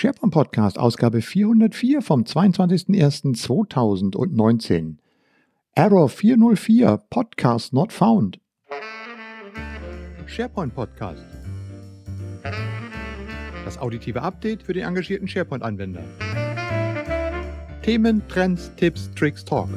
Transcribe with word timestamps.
SharePoint 0.00 0.32
Podcast, 0.32 0.78
Ausgabe 0.78 1.20
404 1.20 2.00
vom 2.00 2.22
22.01.2019. 2.22 4.96
Error 5.74 6.08
404, 6.08 6.96
Podcast 7.10 7.74
not 7.74 7.92
found. 7.92 8.40
SharePoint 10.24 10.74
Podcast. 10.74 11.22
Das 13.66 13.76
auditive 13.76 14.22
Update 14.22 14.62
für 14.62 14.72
den 14.72 14.84
engagierten 14.84 15.28
SharePoint-Anwender. 15.28 16.02
Themen, 17.82 18.22
Trends, 18.28 18.74
Tipps, 18.76 19.10
Tricks, 19.14 19.44
Talk. 19.44 19.68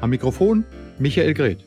Am 0.00 0.08
Mikrofon 0.08 0.64
Michael 0.98 1.34
Greth. 1.34 1.62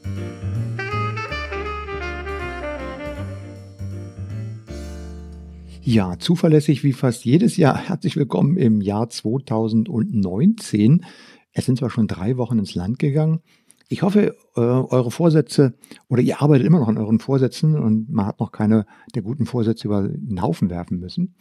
Ja, 5.85 6.17
zuverlässig 6.17 6.85
wie 6.85 6.93
fast 6.93 7.25
jedes 7.25 7.57
Jahr. 7.57 7.75
Herzlich 7.75 8.15
willkommen 8.15 8.55
im 8.55 8.79
Jahr 8.79 9.09
2019. 9.09 11.03
Es 11.51 11.65
sind 11.65 11.77
zwar 11.77 11.89
schon 11.89 12.07
drei 12.07 12.37
Wochen 12.37 12.57
ins 12.57 12.73
Land 12.73 12.99
gegangen. 12.99 13.41
Ich 13.89 14.01
hoffe, 14.01 14.37
äh, 14.55 14.61
eure 14.61 15.11
Vorsätze 15.11 15.73
oder 16.07 16.21
ihr 16.21 16.41
arbeitet 16.41 16.67
immer 16.67 16.79
noch 16.79 16.87
an 16.87 16.97
euren 16.97 17.19
Vorsätzen 17.19 17.77
und 17.77 18.09
man 18.09 18.27
hat 18.27 18.39
noch 18.39 18.53
keine 18.53 18.85
der 19.13 19.23
guten 19.23 19.45
Vorsätze 19.45 19.89
über 19.89 20.07
den 20.07 20.41
Haufen 20.41 20.69
werfen 20.69 20.99
müssen. 20.99 21.35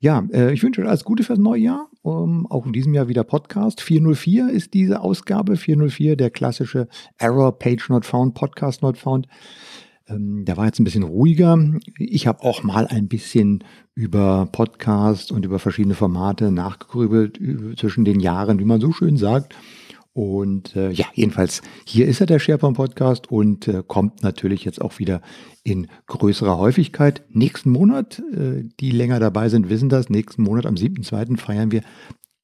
Ja, 0.00 0.26
äh, 0.32 0.54
ich 0.54 0.62
wünsche 0.62 0.80
euch 0.80 0.88
alles 0.88 1.04
Gute 1.04 1.22
fürs 1.22 1.38
neue 1.38 1.60
Jahr. 1.60 1.90
Um, 2.00 2.46
auch 2.46 2.64
in 2.64 2.72
diesem 2.72 2.94
Jahr 2.94 3.08
wieder 3.08 3.24
Podcast. 3.24 3.82
404 3.82 4.48
ist 4.48 4.72
diese 4.72 5.02
Ausgabe. 5.02 5.56
404, 5.56 6.16
der 6.16 6.30
klassische 6.30 6.88
Error 7.18 7.58
Page 7.58 7.90
Not 7.90 8.06
Found, 8.06 8.32
Podcast 8.32 8.80
Not 8.80 8.96
Found. 8.96 9.28
Ähm, 10.08 10.44
der 10.44 10.56
war 10.56 10.66
jetzt 10.66 10.78
ein 10.80 10.84
bisschen 10.84 11.02
ruhiger. 11.02 11.58
Ich 11.98 12.26
habe 12.26 12.42
auch 12.42 12.62
mal 12.62 12.86
ein 12.86 13.08
bisschen 13.08 13.64
über 13.94 14.48
Podcast 14.50 15.32
und 15.32 15.44
über 15.44 15.58
verschiedene 15.58 15.94
Formate 15.94 16.50
nachgegrübelt 16.50 17.38
zwischen 17.78 18.04
den 18.04 18.20
Jahren, 18.20 18.58
wie 18.58 18.64
man 18.64 18.80
so 18.80 18.92
schön 18.92 19.16
sagt. 19.16 19.54
Und 20.14 20.76
äh, 20.76 20.90
ja, 20.90 21.06
jedenfalls 21.14 21.62
hier 21.86 22.06
ist 22.06 22.20
er 22.20 22.26
der 22.26 22.38
SharePoint 22.38 22.76
Podcast 22.76 23.30
und 23.30 23.66
äh, 23.66 23.82
kommt 23.86 24.22
natürlich 24.22 24.64
jetzt 24.64 24.80
auch 24.82 24.98
wieder 24.98 25.22
in 25.64 25.88
größerer 26.06 26.58
Häufigkeit. 26.58 27.24
Nächsten 27.30 27.70
Monat, 27.70 28.22
äh, 28.32 28.64
die 28.78 28.90
länger 28.90 29.20
dabei 29.20 29.48
sind, 29.48 29.70
wissen 29.70 29.88
das. 29.88 30.10
Nächsten 30.10 30.42
Monat 30.42 30.66
am 30.66 30.74
7.2. 30.74 31.38
feiern 31.38 31.72
wir 31.72 31.82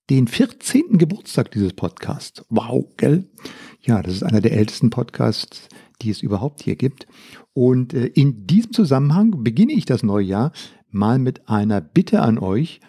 den 0.08 0.28
14. 0.28 0.96
Geburtstag 0.96 1.50
dieses 1.50 1.74
Podcasts. 1.74 2.42
Wow, 2.48 2.86
gell? 2.96 3.28
Ja, 3.82 4.02
das 4.02 4.14
ist 4.14 4.22
einer 4.22 4.40
der 4.40 4.52
ältesten 4.52 4.88
Podcasts, 4.88 5.68
die 6.02 6.10
es 6.10 6.22
überhaupt 6.22 6.62
hier 6.62 6.76
gibt. 6.76 7.06
Und 7.52 7.94
äh, 7.94 8.06
in 8.06 8.46
diesem 8.46 8.72
Zusammenhang 8.72 9.42
beginne 9.42 9.72
ich 9.72 9.84
das 9.84 10.02
neue 10.02 10.24
Jahr 10.24 10.52
mal 10.90 11.18
mit 11.18 11.48
einer 11.48 11.80
Bitte 11.80 12.22
an 12.22 12.38
euch. 12.38 12.80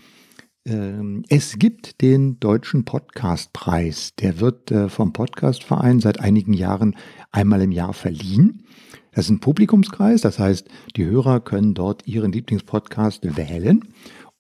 Ähm, 0.66 1.24
es 1.30 1.58
gibt 1.58 2.02
den 2.02 2.40
Deutschen 2.40 2.86
Podcastpreis. 2.86 4.16
Der 4.20 4.40
wird 4.40 4.72
äh, 4.72 4.90
vom 4.90 5.14
Podcastverein 5.14 6.00
seit 6.00 6.20
einigen 6.20 6.54
Jahren 6.54 6.96
einmal 7.32 7.62
im 7.62 7.72
Jahr 7.72 7.94
verliehen. 7.94 8.64
Das 9.12 9.26
ist 9.26 9.32
ein 9.32 9.40
Publikumskreis, 9.40 10.22
das 10.22 10.38
heißt, 10.38 10.68
die 10.96 11.06
Hörer 11.06 11.40
können 11.40 11.74
dort 11.74 12.08
ihren 12.08 12.32
Lieblingspodcast 12.32 13.36
wählen 13.36 13.90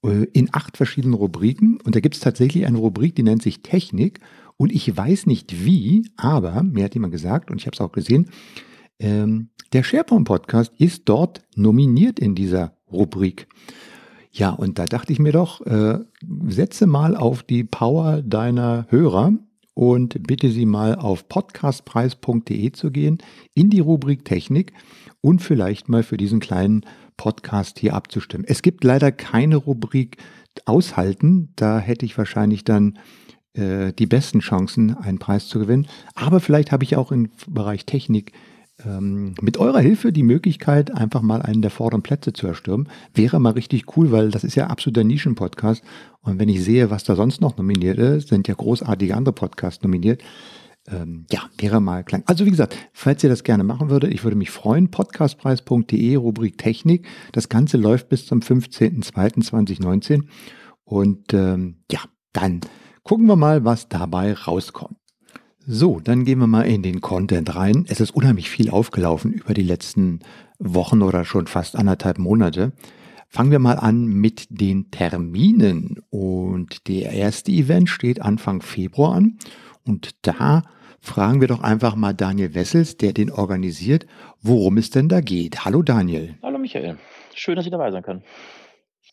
äh, 0.04 0.26
in 0.31 0.50
acht 0.54 0.78
verschiedenen 0.78 1.16
Rubriken. 1.16 1.80
Und 1.83 1.95
da 1.95 2.00
gibt 2.00 2.16
es 2.16 2.22
tatsächlich 2.22 2.66
eine 2.66 2.78
Rubrik, 2.78 3.16
die 3.16 3.23
nennt 3.23 3.42
sich 3.42 3.61
Technik. 3.61 4.20
Und 4.61 4.73
ich 4.73 4.95
weiß 4.95 5.25
nicht 5.25 5.63
wie, 5.63 6.05
aber 6.17 6.63
mir 6.63 6.83
hat 6.83 6.93
jemand 6.93 7.13
gesagt, 7.13 7.49
und 7.49 7.61
ich 7.61 7.65
habe 7.65 7.75
es 7.75 7.81
auch 7.81 7.93
gesehen, 7.93 8.29
ähm, 8.99 9.49
der 9.71 9.83
SharePoint-Podcast 9.83 10.73
ist 10.77 11.03
dort 11.05 11.41
nominiert 11.55 12.19
in 12.19 12.35
dieser 12.35 12.73
Rubrik. 12.91 13.47
Ja, 14.33 14.49
und 14.49 14.77
da 14.77 14.85
dachte 14.85 15.13
ich 15.13 15.19
mir 15.19 15.31
doch, 15.31 15.65
äh, 15.65 15.99
setze 16.49 16.87
mal 16.87 17.15
auf 17.15 17.41
die 17.41 17.63
Power 17.63 18.21
deiner 18.21 18.85
Hörer 18.89 19.31
und 19.75 20.27
bitte 20.27 20.52
sie 20.52 20.65
mal 20.65 20.95
auf 20.95 21.30
podcastpreis.de 21.30 22.71
zu 22.73 22.92
gehen, 22.92 23.19
in 23.53 23.69
die 23.69 23.80
Rubrik 23.80 24.25
Technik 24.25 24.73
und 25.21 25.42
vielleicht 25.42 25.87
mal 25.87 26.03
für 26.03 26.17
diesen 26.17 26.42
kleinen 26.42 26.86
Podcast 27.15 27.80
hier 27.80 27.93
abzustimmen. 27.93 28.45
Es 28.45 28.61
gibt 28.61 28.83
leider 28.83 29.14
keine 29.14 29.55
Rubrik 29.55 30.17
Aushalten, 30.65 31.53
da 31.55 31.80
hätte 31.80 32.05
ich 32.05 32.17
wahrscheinlich 32.17 32.65
dann 32.65 32.99
äh, 33.54 33.93
die 33.93 34.05
besten 34.05 34.39
Chancen, 34.39 34.95
einen 34.95 35.20
Preis 35.20 35.48
zu 35.48 35.60
gewinnen. 35.60 35.87
Aber 36.15 36.39
vielleicht 36.39 36.71
habe 36.71 36.83
ich 36.83 36.95
auch 36.95 37.11
im 37.11 37.30
Bereich 37.48 37.86
Technik 37.86 38.33
ähm, 38.86 39.33
mit 39.42 39.58
eurer 39.58 39.80
Hilfe 39.80 40.11
die 40.11 40.23
Möglichkeit, 40.23 40.92
einfach 40.92 41.21
mal 41.21 41.42
einen 41.42 41.61
der 41.61 41.71
vorderen 41.71 42.02
Plätze 42.02 42.33
zu 42.33 42.48
erstürmen. 42.48 42.87
Wäre 43.14 43.39
mal 43.39 43.52
richtig 43.52 43.98
cool, 43.98 44.11
weil 44.11 44.32
das 44.32 44.43
ist 44.43 44.55
ja 44.55 44.67
absoluter 44.67 45.04
Nischen-Podcast. 45.04 45.83
Und 46.21 46.39
wenn 46.39 46.49
ich 46.49 46.64
sehe, 46.64 46.89
was 46.89 47.04
da 47.04 47.15
sonst 47.15 47.42
noch 47.42 47.58
nominiert 47.58 47.98
ist, 47.98 48.30
sind 48.30 48.48
ja 48.48 48.54
großartige 48.54 49.15
andere 49.15 49.33
Podcasts 49.33 49.83
nominiert. 49.83 50.21
Ähm, 50.87 51.26
ja, 51.31 51.42
wäre 51.58 51.81
mal 51.81 52.04
klein. 52.04 52.23
Also 52.26 52.45
wie 52.45 52.52
gesagt, 52.52 52.76
falls 52.93 53.23
ihr 53.23 53.30
das 53.30 53.43
gerne 53.43 53.64
machen 53.64 53.89
würdet, 53.89 54.14
ich 54.14 54.23
würde 54.23 54.37
mich 54.37 54.52
freuen. 54.52 54.92
Podcastpreis.de, 54.92 56.16
Rubrik 56.16 56.58
Technik. 56.58 57.08
Das 57.31 57.49
Ganze 57.49 57.77
läuft 57.77 58.10
bis 58.10 58.26
zum 58.26 58.39
15.02.2019. 58.39 60.23
Und 60.83 61.33
ähm, 61.33 61.83
ja, 61.92 61.99
dann 62.33 62.61
gucken 63.04 63.27
wir 63.27 63.36
mal, 63.36 63.65
was 63.65 63.89
dabei 63.89 64.33
rauskommt. 64.33 64.98
So, 65.71 65.99
dann 65.99 66.26
gehen 66.26 66.39
wir 66.39 66.48
mal 66.48 66.64
in 66.64 66.82
den 66.82 66.99
Content 66.99 67.55
rein. 67.55 67.86
Es 67.87 67.99
ist 67.99 68.11
unheimlich 68.11 68.49
viel 68.49 68.71
aufgelaufen 68.71 69.33
über 69.33 69.54
die 69.54 69.64
letzten 69.64 70.21
Wochen 70.58 71.02
oder 71.04 71.26
schon 71.26 71.48
fast 71.48 71.76
anderthalb 71.76 72.17
Monate. 72.17 72.73
Fangen 73.27 73.52
wir 73.52 73.60
mal 73.60 73.76
an 73.76 74.05
mit 74.05 74.48
den 74.49 74.89
Terminen. 74.89 76.02
Und 76.10 76.87
der 76.87 77.11
erste 77.11 77.52
Event 77.52 77.89
steht 77.89 78.21
Anfang 78.21 78.64
Februar 78.64 79.14
an. 79.14 79.37
Und 79.86 80.11
da 80.23 80.64
fragen 80.99 81.39
wir 81.39 81.48
doch 81.48 81.61
einfach 81.61 81.95
mal 81.95 82.14
Daniel 82.14 82.55
Wessels, 82.55 82.98
der 82.98 83.14
den 83.14 83.31
organisiert, 83.31 84.08
worum 84.42 84.77
es 84.77 84.89
denn 84.89 85.08
da 85.08 85.21
geht. 85.21 85.66
Hallo 85.66 85.83
Daniel. 85.83 86.36
Hallo 86.42 86.58
Michael. 86.58 86.98
Schön, 87.36 87.55
dass 87.55 87.66
ich 87.66 87.71
dabei 87.71 87.92
sein 87.92 88.04
kann. 88.04 88.23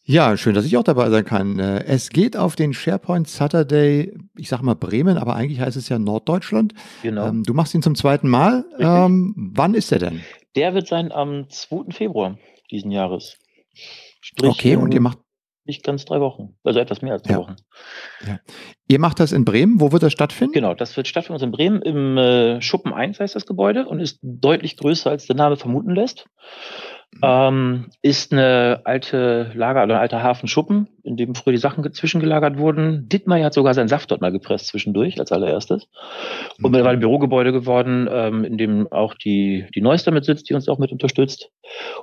Ja, 0.09 0.37
schön, 0.37 0.55
dass 0.55 0.65
ich 0.65 0.77
auch 0.77 0.85
dabei 0.85 1.11
sein 1.11 1.25
kann. 1.25 1.59
Äh, 1.59 1.83
es 1.85 2.11
geht 2.11 2.37
auf 2.37 2.55
den 2.55 2.73
SharePoint 2.73 3.27
Saturday, 3.27 4.17
ich 4.37 4.49
sag 4.49 4.63
mal 4.63 4.77
Bremen, 4.77 5.19
aber 5.19 5.35
eigentlich 5.35 5.59
heißt 5.59 5.77
es 5.77 5.89
ja 5.89 5.99
Norddeutschland. 5.99 6.75
Genau. 7.03 7.27
Ähm, 7.27 7.43
du 7.43 7.53
machst 7.55 7.75
ihn 7.75 7.83
zum 7.83 7.97
zweiten 7.97 8.29
Mal. 8.29 8.65
Ähm, 8.79 9.35
wann 9.37 9.75
ist 9.75 9.91
der 9.91 9.99
denn? 9.99 10.21
Der 10.55 10.75
wird 10.75 10.87
sein 10.87 11.11
am 11.11 11.51
2. 11.51 11.91
Februar 11.91 12.39
diesen 12.71 12.93
Jahres. 12.93 13.37
Sprich, 14.21 14.49
okay, 14.49 14.77
und 14.77 14.95
ihr 14.95 15.01
macht. 15.01 15.19
Nicht 15.65 15.83
ganz 15.83 16.05
drei 16.05 16.21
Wochen, 16.21 16.55
also 16.63 16.79
etwas 16.79 17.03
mehr 17.03 17.15
als 17.15 17.25
drei 17.25 17.33
ja. 17.33 17.39
Wochen. 17.41 17.57
Ja. 18.25 18.39
Ihr 18.87 19.01
macht 19.01 19.19
das 19.19 19.33
in 19.33 19.45
Bremen. 19.45 19.81
Wo 19.81 19.91
wird 19.91 20.05
das 20.05 20.13
stattfinden? 20.13 20.53
Genau, 20.53 20.75
das 20.75 20.97
wird 20.97 21.09
stattfinden 21.09 21.43
in 21.43 21.51
Bremen 21.51 21.83
im 21.83 22.17
äh, 22.17 22.63
Schuppen 22.63 22.93
1 22.93 23.19
heißt 23.19 23.35
das 23.35 23.47
Gebäude 23.47 23.89
und 23.89 23.99
ist 23.99 24.21
deutlich 24.23 24.77
größer, 24.77 25.11
als 25.11 25.27
der 25.27 25.35
Name 25.35 25.57
vermuten 25.57 25.93
lässt. 25.93 26.29
Ähm, 27.23 27.87
ist 28.03 28.33
eine 28.33 28.81
alte 28.85 29.51
Lager 29.55 29.85
oder 29.85 29.97
ein 29.97 30.01
alter 30.01 30.23
Hafenschuppen, 30.23 30.89
in 31.03 31.17
dem 31.17 31.35
früher 31.35 31.53
die 31.53 31.59
Sachen 31.59 31.91
zwischengelagert 31.93 32.59
wurden. 32.59 33.09
Dittmeier 33.09 33.47
hat 33.47 33.55
sogar 33.55 33.75
seinen 33.75 33.89
Saft 33.89 34.11
dort 34.11 34.21
mal 34.21 34.33
gepresst 34.33 34.69
zwischendurch 34.69 35.19
als 35.19 35.33
allererstes. 35.33 35.89
Und 36.63 36.71
mittlerweile 36.71 36.97
ein 36.97 37.01
Bürogebäude 37.01 37.53
geworden, 37.53 38.09
ähm, 38.11 38.45
in 38.45 38.59
dem 38.59 38.91
auch 38.93 39.15
die, 39.15 39.67
die 39.75 39.81
Neuster 39.81 40.11
mit 40.11 40.25
sitzt, 40.25 40.49
die 40.51 40.55
uns 40.55 40.69
auch 40.69 40.79
mit 40.79 40.93
unterstützt. 40.93 41.51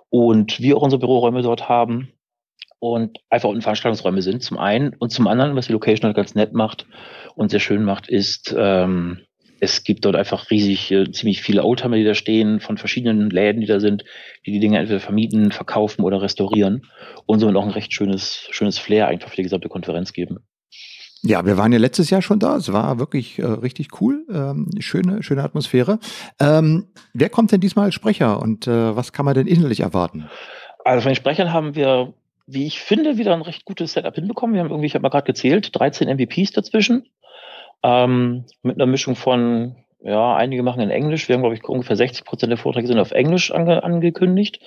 Und 0.10 0.60
wir 0.60 0.78
auch 0.78 0.84
unsere 0.84 1.00
Büroräume 1.00 1.42
dort 1.42 1.70
haben 1.70 2.14
und 2.80 3.20
einfach 3.30 3.50
unten 3.50 3.62
Veranstaltungsräume 3.62 4.22
sind, 4.22 4.44
zum 4.44 4.58
einen. 4.58 4.94
Und 5.00 5.12
zum 5.12 5.28
anderen, 5.28 5.56
was 5.56 5.68
die 5.68 5.74
Location 5.74 6.08
halt 6.08 6.18
ganz 6.18 6.36
nett 6.36 6.54
macht 6.54 6.86
und 7.36 7.50
sehr 7.50 7.60
schön 7.60 7.84
macht, 7.84 8.10
ist, 8.10 8.54
ähm, 8.58 9.22
es 9.64 9.84
gibt 9.84 10.04
dort 10.04 10.16
einfach 10.16 10.52
riesig, 10.52 10.92
äh, 10.92 11.10
ziemlich 11.12 11.42
viele 11.42 11.64
Oldtimer, 11.64 11.96
die 11.96 12.04
da 12.04 12.14
stehen, 12.14 12.60
von 12.60 12.78
verschiedenen 12.78 13.30
Läden, 13.30 13.62
die 13.62 13.68
da 13.68 13.80
sind, 13.80 14.04
die 14.46 14.52
die 14.52 14.60
Dinge 14.60 14.78
entweder 14.78 15.00
vermieten, 15.00 15.52
verkaufen 15.52 16.04
oder 16.04 16.22
restaurieren 16.22 16.86
und 17.26 17.40
somit 17.40 17.56
auch 17.56 17.64
ein 17.64 17.72
recht 17.72 17.94
schönes, 17.94 18.48
schönes 18.52 18.78
Flair 18.78 19.08
einfach 19.08 19.30
für 19.30 19.38
die 19.38 19.44
gesamte 19.44 19.70
Konferenz 19.70 20.12
geben. 20.12 20.40
Ja, 21.26 21.46
wir 21.46 21.56
waren 21.56 21.72
ja 21.72 21.80
letztes 21.80 22.10
Jahr 22.10 22.22
schon 22.22 22.40
da. 22.40 22.58
Es 22.58 22.74
war 22.74 23.00
wirklich 23.00 23.40
äh, 23.40 23.46
richtig 23.46 24.02
cool. 24.02 24.26
Ähm, 24.30 24.70
schöne, 24.80 25.24
schöne 25.24 25.44
Atmosphäre. 25.44 26.00
Ähm, 26.42 26.88
wer 27.14 27.30
kommt 27.30 27.54
denn 27.54 27.62
diesmal 27.62 27.86
als 27.86 27.94
Sprecher 27.94 28.42
und 28.42 28.68
äh, 28.68 28.96
was 28.96 29.14
kann 29.14 29.24
man 29.24 29.34
denn 29.34 29.48
inhaltlich 29.48 29.80
erwarten? 29.80 30.30
Also 30.84 31.04
von 31.04 31.12
den 31.12 31.16
Sprechern 31.16 31.54
haben 31.54 31.76
wir, 31.76 32.14
wie 32.46 32.68
ich 32.68 32.82
finde, 32.82 33.18
wieder 33.18 33.34
ein 33.34 33.42
recht 33.42 33.64
gutes 33.64 33.94
Setup 33.94 34.14
hinbekommen. 34.14 34.56
Wir 34.56 34.62
haben 34.62 34.70
irgendwie, 34.70 34.88
ich 34.88 34.96
habe 34.96 35.04
mal 35.04 35.10
gerade 35.10 35.26
gezählt, 35.26 35.70
13 35.74 36.10
MVPs 36.10 36.52
dazwischen. 36.52 37.06
Ähm, 37.84 38.46
mit 38.62 38.78
einer 38.78 38.86
Mischung 38.86 39.16
von, 39.16 39.76
ja, 40.02 40.36
einige 40.36 40.64
machen 40.64 40.82
in 40.82 40.90
Englisch. 40.90 41.28
Wir 41.28 41.36
haben, 41.36 41.42
glaube 41.42 41.56
ich, 41.56 41.64
ungefähr 41.64 41.96
60 41.96 42.26
Prozent 42.26 42.52
der 42.52 42.58
Vorträge 42.58 42.88
sind 42.88 43.00
auf 43.00 43.12
Englisch 43.12 43.52
ange 43.52 43.84
angekündigt. 43.84 44.60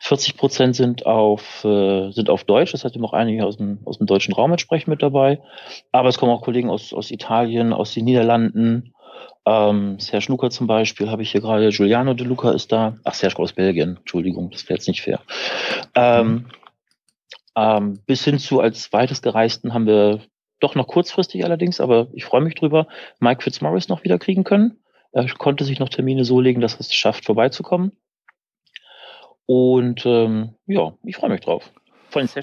40 0.00 0.36
Prozent 0.36 0.76
sind 0.76 1.06
auf, 1.06 1.64
äh, 1.64 2.10
sind 2.10 2.30
auf 2.30 2.44
Deutsch. 2.44 2.72
Das 2.72 2.84
heißt, 2.84 2.94
wir 2.94 3.00
haben 3.00 3.06
auch 3.06 3.12
einige 3.12 3.44
aus 3.44 3.56
dem, 3.56 3.78
aus 3.84 3.98
dem 3.98 4.06
deutschen 4.06 4.34
Raum 4.34 4.52
entsprechend 4.52 4.88
mit 4.88 5.02
dabei. 5.02 5.40
Aber 5.92 6.08
es 6.08 6.18
kommen 6.18 6.32
auch 6.32 6.42
Kollegen 6.42 6.70
aus, 6.70 6.92
aus 6.92 7.10
Italien, 7.10 7.72
aus 7.72 7.94
den 7.94 8.04
Niederlanden. 8.04 8.94
Ähm, 9.46 9.98
Serge 10.00 10.26
Luca 10.28 10.48
zum 10.50 10.66
Beispiel 10.66 11.10
habe 11.10 11.22
ich 11.22 11.32
hier 11.32 11.40
gerade. 11.42 11.68
Giuliano 11.70 12.14
De 12.14 12.26
Luca 12.26 12.50
ist 12.52 12.72
da. 12.72 12.96
Ach, 13.04 13.14
Serge 13.14 13.38
aus 13.38 13.52
Belgien. 13.52 13.98
Entschuldigung, 13.98 14.50
das 14.50 14.64
wäre 14.68 14.78
jetzt 14.78 14.88
nicht 14.88 15.02
fair. 15.02 15.20
Ähm, 15.94 16.46
Ähm, 17.56 18.00
bis 18.06 18.24
hin 18.24 18.38
zu 18.38 18.60
als 18.60 18.92
weitest 18.92 19.22
gereisten 19.22 19.74
haben 19.74 19.86
wir 19.86 20.20
doch 20.64 20.74
noch 20.74 20.86
kurzfristig 20.86 21.44
allerdings, 21.44 21.80
aber 21.80 22.08
ich 22.12 22.24
freue 22.24 22.40
mich 22.40 22.54
drüber, 22.54 22.88
Mike 23.20 23.42
Fitzmaurice 23.42 23.88
noch 23.88 24.02
wieder 24.02 24.18
kriegen 24.18 24.44
können. 24.44 24.78
Er 25.12 25.28
konnte 25.28 25.64
sich 25.64 25.78
noch 25.78 25.88
Termine 25.88 26.24
so 26.24 26.40
legen, 26.40 26.60
dass 26.60 26.74
er 26.74 26.80
es 26.80 26.92
schafft, 26.92 27.24
vorbeizukommen. 27.24 27.92
Und 29.46 30.04
ähm, 30.06 30.54
ja, 30.66 30.94
ich 31.04 31.16
freue 31.16 31.30
mich 31.30 31.40
drauf. 31.40 31.70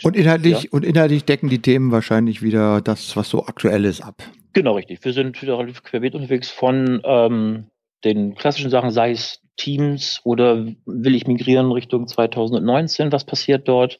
und 0.04 0.16
inhaltlich, 0.16 0.64
ja. 0.64 0.70
und 0.72 0.86
inhaltlich 0.86 1.26
decken 1.26 1.50
die 1.50 1.62
Themen 1.62 1.92
wahrscheinlich 1.92 2.42
wieder 2.42 2.82
das, 2.82 3.16
was 3.18 3.30
so 3.30 3.46
aktuell 3.46 3.86
ist, 3.86 4.02
ab. 4.02 4.22
Genau, 4.54 4.76
richtig. 4.76 5.04
Wir 5.04 5.14
sind 5.14 5.42
wieder 5.42 5.58
relativ 5.58 5.84
querbeet 5.84 6.14
unterwegs 6.14 6.50
von 6.50 7.02
ähm, 7.04 7.68
den 8.04 8.36
klassischen 8.36 8.70
Sachen, 8.70 8.92
sei 8.92 9.12
es 9.12 9.41
Teams 9.58 10.22
oder 10.24 10.66
will 10.86 11.16
ich 11.16 11.28
migrieren 11.28 11.72
Richtung 11.72 12.08
2019, 12.08 13.12
was 13.12 13.26
passiert 13.26 13.68
dort? 13.68 14.00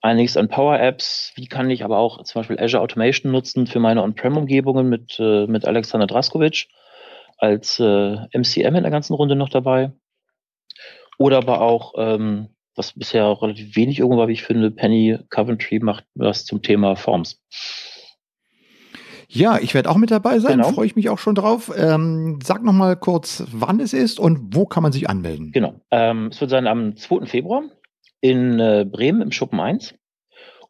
Einiges 0.00 0.36
an 0.36 0.48
Power 0.48 0.78
Apps, 0.78 1.32
wie 1.34 1.46
kann 1.46 1.70
ich 1.70 1.84
aber 1.84 1.98
auch 1.98 2.22
zum 2.22 2.40
Beispiel 2.40 2.58
Azure 2.60 2.82
Automation 2.82 3.32
nutzen 3.32 3.66
für 3.66 3.80
meine 3.80 4.02
On-Prem-Umgebungen 4.02 4.88
mit, 4.88 5.18
äh, 5.18 5.46
mit 5.46 5.66
Alexander 5.66 6.06
Draskovic 6.06 6.68
als 7.36 7.78
äh, 7.80 8.16
MCM 8.32 8.74
in 8.74 8.82
der 8.82 8.90
ganzen 8.90 9.14
Runde 9.14 9.36
noch 9.36 9.48
dabei. 9.48 9.92
Oder 11.18 11.38
aber 11.38 11.60
auch, 11.60 11.94
ähm, 11.96 12.48
was 12.76 12.92
bisher 12.92 13.42
relativ 13.42 13.74
wenig 13.74 13.98
irgendwo 13.98 14.18
war, 14.18 14.28
wie 14.28 14.34
ich 14.34 14.44
finde, 14.44 14.70
Penny 14.70 15.18
Coventry 15.30 15.80
macht 15.80 16.04
was 16.14 16.44
zum 16.44 16.62
Thema 16.62 16.94
Forms. 16.94 17.42
Ja, 19.30 19.58
ich 19.58 19.74
werde 19.74 19.90
auch 19.90 19.96
mit 19.96 20.10
dabei 20.10 20.38
sein, 20.38 20.56
genau. 20.56 20.72
freue 20.72 20.86
ich 20.86 20.96
mich 20.96 21.10
auch 21.10 21.18
schon 21.18 21.34
drauf. 21.34 21.70
Ähm, 21.76 22.38
sag 22.42 22.64
noch 22.64 22.72
mal 22.72 22.96
kurz, 22.96 23.44
wann 23.52 23.78
es 23.78 23.92
ist 23.92 24.18
und 24.18 24.54
wo 24.54 24.64
kann 24.64 24.82
man 24.82 24.92
sich 24.92 25.08
anmelden? 25.10 25.52
Genau, 25.52 25.74
ähm, 25.90 26.28
es 26.28 26.40
wird 26.40 26.50
sein 26.50 26.66
am 26.66 26.96
2. 26.96 27.26
Februar 27.26 27.64
in 28.22 28.58
äh, 28.58 28.86
Bremen 28.90 29.20
im 29.20 29.30
Schuppen 29.30 29.60
1 29.60 29.94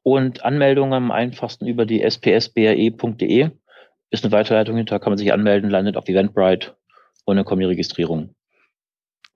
und 0.03 0.45
Anmeldungen 0.45 0.93
am 0.93 1.11
einfachsten 1.13 1.67
über 1.67 1.87
die 1.87 2.01
spsbre.de 2.01 3.51
ist 4.11 4.25
eine 4.25 4.33
Weiterleitung 4.33 4.77
hinter, 4.77 4.99
kann 4.99 5.13
man 5.13 5.19
sich 5.19 5.33
anmelden, 5.33 5.71
landet 5.71 5.97
auf 5.97 6.09
Eventbrite 6.09 6.75
und 7.27 7.37
dann 7.37 7.45
kommen 7.45 7.61
die 7.61 7.67
Registrierungen. 7.67 8.35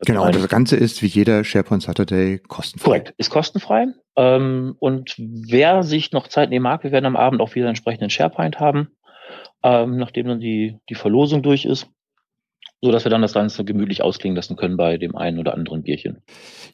Genau, 0.05 0.29
das 0.29 0.49
Ganze 0.49 0.77
ist 0.77 1.01
wie 1.01 1.07
jeder 1.07 1.45
SharePoint 1.45 1.85
Saturday 1.85 2.41
kostenfrei. 2.41 2.85
Korrekt, 2.85 3.15
ist 3.19 3.31
kostenfrei. 3.31 3.87
Ähm, 4.17 4.75
und 4.81 5.15
wer 5.17 5.85
sich 5.85 6.11
noch 6.11 6.27
Zeit 6.27 6.51
nehmen 6.51 6.65
mag, 6.65 6.83
wir 6.83 6.91
werden 6.91 7.07
am 7.07 7.15
Abend 7.15 7.41
auch 7.41 7.55
wieder 7.55 7.69
entsprechenden 7.69 8.11
SharePoint 8.11 8.59
haben 8.59 8.89
ähm, 9.63 9.97
nachdem 9.97 10.27
dann 10.27 10.41
die, 10.41 10.79
die 10.89 10.95
Verlosung 10.95 11.43
durch 11.43 11.65
ist, 11.65 11.89
so 12.85 12.91
dass 12.91 13.05
wir 13.05 13.11
dann 13.11 13.23
das 13.23 13.33
Ganze 13.33 13.65
gemütlich 13.65 14.03
ausklingen 14.03 14.35
lassen 14.35 14.57
können 14.57 14.77
bei 14.77 14.99
dem 14.99 15.15
einen 15.15 15.39
oder 15.39 15.55
anderen 15.55 15.85
Bierchen. 15.85 16.19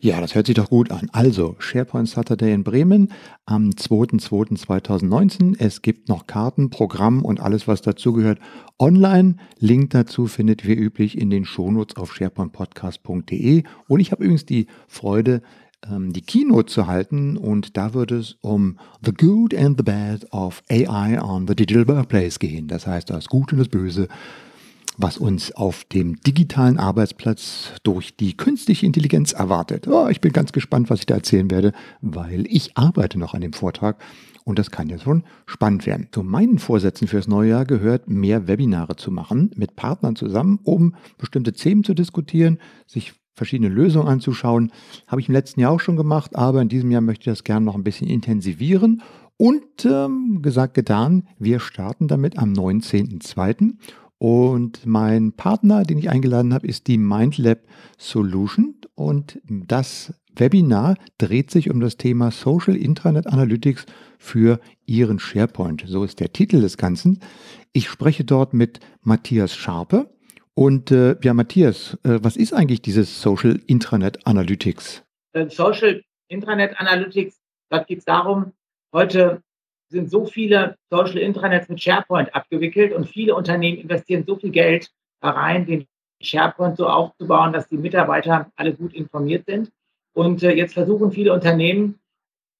Ja, 0.00 0.20
das 0.22 0.34
hört 0.34 0.46
sich 0.46 0.54
doch 0.54 0.70
gut 0.70 0.90
an. 0.90 1.10
Also, 1.12 1.56
SharePoint 1.58 2.08
Saturday 2.08 2.54
in 2.54 2.64
Bremen 2.64 3.12
am 3.44 3.68
2.2.2019. 3.70 5.56
Es 5.58 5.82
gibt 5.82 6.08
noch 6.08 6.26
Karten, 6.26 6.70
Programm 6.70 7.22
und 7.22 7.40
alles, 7.40 7.68
was 7.68 7.82
dazugehört, 7.82 8.38
online. 8.78 9.36
Link 9.58 9.90
dazu 9.90 10.26
findet 10.26 10.66
wie 10.66 10.72
üblich 10.72 11.18
in 11.18 11.28
den 11.28 11.44
Shownotes 11.44 11.96
auf 11.98 12.14
sharepointpodcast.de. 12.14 13.64
Und 13.86 14.00
ich 14.00 14.10
habe 14.10 14.24
übrigens 14.24 14.46
die 14.46 14.66
Freude, 14.86 15.42
ähm, 15.90 16.12
die 16.12 16.22
Keynote 16.22 16.72
zu 16.72 16.86
halten 16.86 17.36
und 17.36 17.76
da 17.76 17.94
wird 17.94 18.12
es 18.12 18.36
um 18.40 18.78
The 19.04 19.12
Good 19.12 19.54
and 19.54 19.76
the 19.78 19.84
Bad 19.84 20.32
of 20.32 20.62
AI 20.70 21.20
on 21.20 21.46
the 21.46 21.54
Digital 21.54 21.86
Workplace 21.88 22.38
gehen. 22.38 22.68
Das 22.68 22.86
heißt, 22.86 23.10
das 23.10 23.26
Gute 23.26 23.54
und 23.54 23.60
das 23.60 23.68
Böse, 23.68 24.08
was 24.96 25.16
uns 25.16 25.52
auf 25.52 25.84
dem 25.84 26.20
digitalen 26.22 26.78
Arbeitsplatz 26.78 27.72
durch 27.84 28.16
die 28.16 28.36
künstliche 28.36 28.84
Intelligenz 28.84 29.32
erwartet. 29.32 29.86
Oh, 29.86 30.08
ich 30.08 30.20
bin 30.20 30.32
ganz 30.32 30.52
gespannt, 30.52 30.90
was 30.90 31.00
ich 31.00 31.06
da 31.06 31.14
erzählen 31.14 31.50
werde, 31.50 31.72
weil 32.00 32.44
ich 32.48 32.76
arbeite 32.76 33.18
noch 33.18 33.34
an 33.34 33.40
dem 33.40 33.52
Vortrag 33.52 34.02
und 34.44 34.58
das 34.58 34.70
kann 34.70 34.88
ja 34.88 34.98
schon 34.98 35.22
spannend 35.46 35.86
werden. 35.86 36.08
Zu 36.10 36.24
meinen 36.24 36.58
Vorsätzen 36.58 37.06
fürs 37.06 37.28
neue 37.28 37.50
Jahr 37.50 37.64
gehört, 37.64 38.08
mehr 38.08 38.48
Webinare 38.48 38.96
zu 38.96 39.12
machen, 39.12 39.52
mit 39.54 39.76
Partnern 39.76 40.16
zusammen, 40.16 40.58
um 40.64 40.94
bestimmte 41.18 41.52
Themen 41.52 41.84
zu 41.84 41.94
diskutieren, 41.94 42.58
sich 42.86 43.12
verschiedene 43.38 43.70
Lösungen 43.70 44.08
anzuschauen. 44.08 44.70
Habe 45.06 45.20
ich 45.22 45.28
im 45.28 45.34
letzten 45.34 45.60
Jahr 45.60 45.72
auch 45.72 45.80
schon 45.80 45.96
gemacht, 45.96 46.36
aber 46.36 46.60
in 46.60 46.68
diesem 46.68 46.90
Jahr 46.90 47.00
möchte 47.00 47.22
ich 47.22 47.36
das 47.36 47.44
gerne 47.44 47.64
noch 47.64 47.74
ein 47.74 47.84
bisschen 47.84 48.08
intensivieren. 48.08 49.02
Und 49.38 49.84
ähm, 49.84 50.42
gesagt, 50.42 50.74
getan, 50.74 51.28
wir 51.38 51.60
starten 51.60 52.08
damit 52.08 52.38
am 52.38 52.52
19.02. 52.52 53.74
Und 54.18 54.84
mein 54.84 55.32
Partner, 55.32 55.84
den 55.84 55.96
ich 55.98 56.10
eingeladen 56.10 56.52
habe, 56.52 56.66
ist 56.66 56.88
die 56.88 56.98
MindLab 56.98 57.60
Solution. 57.96 58.74
Und 58.96 59.40
das 59.46 60.12
Webinar 60.34 60.96
dreht 61.18 61.52
sich 61.52 61.70
um 61.70 61.80
das 61.80 61.96
Thema 61.96 62.32
Social 62.32 62.76
Intranet 62.76 63.28
Analytics 63.28 63.86
für 64.18 64.60
Ihren 64.86 65.20
SharePoint. 65.20 65.84
So 65.86 66.02
ist 66.02 66.18
der 66.18 66.32
Titel 66.32 66.60
des 66.60 66.76
Ganzen. 66.76 67.20
Ich 67.72 67.88
spreche 67.88 68.24
dort 68.24 68.54
mit 68.54 68.80
Matthias 69.02 69.54
Scharpe. 69.54 70.10
Und 70.58 70.90
äh, 70.90 71.14
ja, 71.22 71.34
Matthias, 71.34 71.96
äh, 72.02 72.18
was 72.20 72.36
ist 72.36 72.52
eigentlich 72.52 72.82
dieses 72.82 73.22
Social 73.22 73.60
Intranet 73.68 74.26
Analytics? 74.26 75.04
Äh, 75.32 75.48
Social 75.50 76.02
Intranet 76.26 76.80
Analytics, 76.80 77.40
da 77.70 77.84
geht 77.84 78.00
es 78.00 78.04
darum, 78.04 78.54
heute 78.92 79.40
sind 79.88 80.10
so 80.10 80.26
viele 80.26 80.76
Social 80.90 81.18
Intranets 81.18 81.68
mit 81.68 81.80
SharePoint 81.80 82.34
abgewickelt 82.34 82.92
und 82.92 83.08
viele 83.08 83.36
Unternehmen 83.36 83.78
investieren 83.78 84.24
so 84.26 84.34
viel 84.34 84.50
Geld 84.50 84.90
da 85.20 85.30
rein, 85.30 85.64
den 85.64 85.86
SharePoint 86.20 86.76
so 86.76 86.88
aufzubauen, 86.88 87.52
dass 87.52 87.68
die 87.68 87.78
Mitarbeiter 87.78 88.50
alle 88.56 88.74
gut 88.74 88.94
informiert 88.94 89.44
sind. 89.46 89.70
Und 90.12 90.42
äh, 90.42 90.50
jetzt 90.54 90.74
versuchen 90.74 91.12
viele 91.12 91.32
Unternehmen 91.32 92.00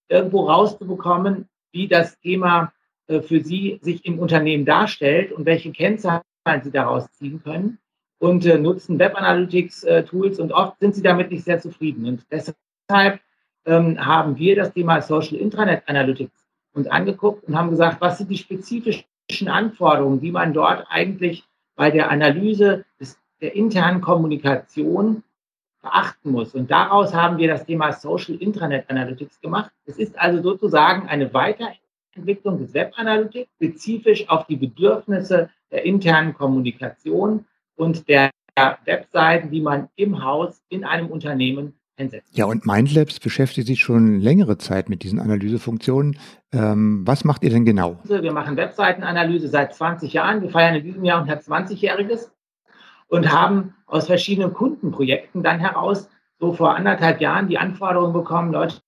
irgendwo 0.07 0.47
rauszubekommen, 0.47 1.49
wie 1.73 1.89
das 1.89 2.17
Thema 2.21 2.71
äh, 3.07 3.19
für 3.19 3.41
sie 3.41 3.77
sich 3.81 4.05
im 4.05 4.19
Unternehmen 4.19 4.63
darstellt 4.63 5.33
und 5.33 5.45
welche 5.45 5.73
Kennzahlen 5.73 6.23
sie 6.63 6.71
daraus 6.71 7.11
ziehen 7.11 7.43
können 7.43 7.77
und 8.19 8.45
äh, 8.45 8.57
nutzen 8.57 8.99
Web 8.99 9.15
Analytics 9.15 9.83
äh, 9.83 10.03
Tools 10.03 10.39
und 10.39 10.51
oft 10.51 10.79
sind 10.79 10.93
sie 10.93 11.01
damit 11.01 11.31
nicht 11.31 11.45
sehr 11.45 11.59
zufrieden. 11.59 12.05
Und 12.05 12.25
deshalb 12.29 13.19
ähm, 13.65 14.05
haben 14.05 14.37
wir 14.37 14.55
das 14.55 14.73
Thema 14.73 15.01
Social 15.01 15.37
Intranet 15.37 15.83
Analytics 15.87 16.45
uns 16.73 16.87
angeguckt 16.87 17.45
und 17.45 17.57
haben 17.57 17.71
gesagt, 17.71 17.99
was 18.01 18.17
sind 18.17 18.29
die 18.29 18.37
spezifischen 18.37 19.47
Anforderungen, 19.47 20.19
die 20.19 20.31
man 20.31 20.53
dort 20.53 20.85
eigentlich 20.89 21.45
bei 21.75 21.89
der 21.91 22.11
Analyse 22.11 22.85
des, 22.99 23.17
der 23.41 23.55
internen 23.55 24.01
Kommunikation 24.01 25.23
beachten 25.81 26.31
muss. 26.31 26.53
Und 26.53 26.69
daraus 26.69 27.13
haben 27.13 27.37
wir 27.37 27.47
das 27.47 27.65
Thema 27.65 27.93
Social 27.93 28.35
Intranet 28.35 28.89
Analytics 28.89 29.39
gemacht. 29.39 29.71
Es 29.85 29.97
ist 29.97 30.19
also 30.19 30.41
sozusagen 30.41 31.07
eine 31.07 31.33
Weiterentwicklung 31.33 32.59
des 32.59 32.73
Web 32.73 32.93
Analytics, 32.97 33.49
spezifisch 33.55 34.27
auf 34.27 34.45
die 34.47 34.57
Bedürfnisse 34.57 35.49
der 35.71 35.85
internen 35.85 36.33
Kommunikation 36.33 37.45
und 37.79 38.07
der 38.09 38.31
Webseiten, 38.85 39.51
die 39.51 39.61
man 39.61 39.87
im 39.95 40.21
Haus 40.23 40.61
in 40.67 40.83
einem 40.83 41.07
Unternehmen 41.07 41.73
einsetzt. 41.95 42.37
Ja, 42.37 42.45
und 42.45 42.65
Mindlabs 42.65 43.19
beschäftigt 43.19 43.67
sich 43.67 43.79
schon 43.79 44.19
längere 44.19 44.57
Zeit 44.57 44.89
mit 44.89 45.03
diesen 45.03 45.19
Analysefunktionen. 45.19 46.19
Ähm, 46.51 47.07
was 47.07 47.23
macht 47.23 47.43
ihr 47.43 47.51
denn 47.51 47.65
genau? 47.65 47.97
Also, 48.01 48.21
wir 48.21 48.33
machen 48.33 48.57
Webseitenanalyse 48.57 49.47
seit 49.47 49.73
20 49.73 50.11
Jahren. 50.11 50.41
Wir 50.41 50.49
feiern 50.49 50.75
in 50.75 50.83
diesem 50.83 51.05
Jahr 51.05 51.21
unser 51.21 51.35
20-jähriges 51.35 52.31
und 53.07 53.31
haben 53.31 53.75
aus 53.85 54.07
verschiedenen 54.07 54.53
Kundenprojekten 54.53 55.41
dann 55.41 55.59
heraus 55.59 56.09
so 56.39 56.53
vor 56.53 56.75
anderthalb 56.75 57.21
Jahren 57.21 57.47
die 57.47 57.57
Anforderung 57.57 58.13
bekommen, 58.13 58.51
Leute, 58.51 58.81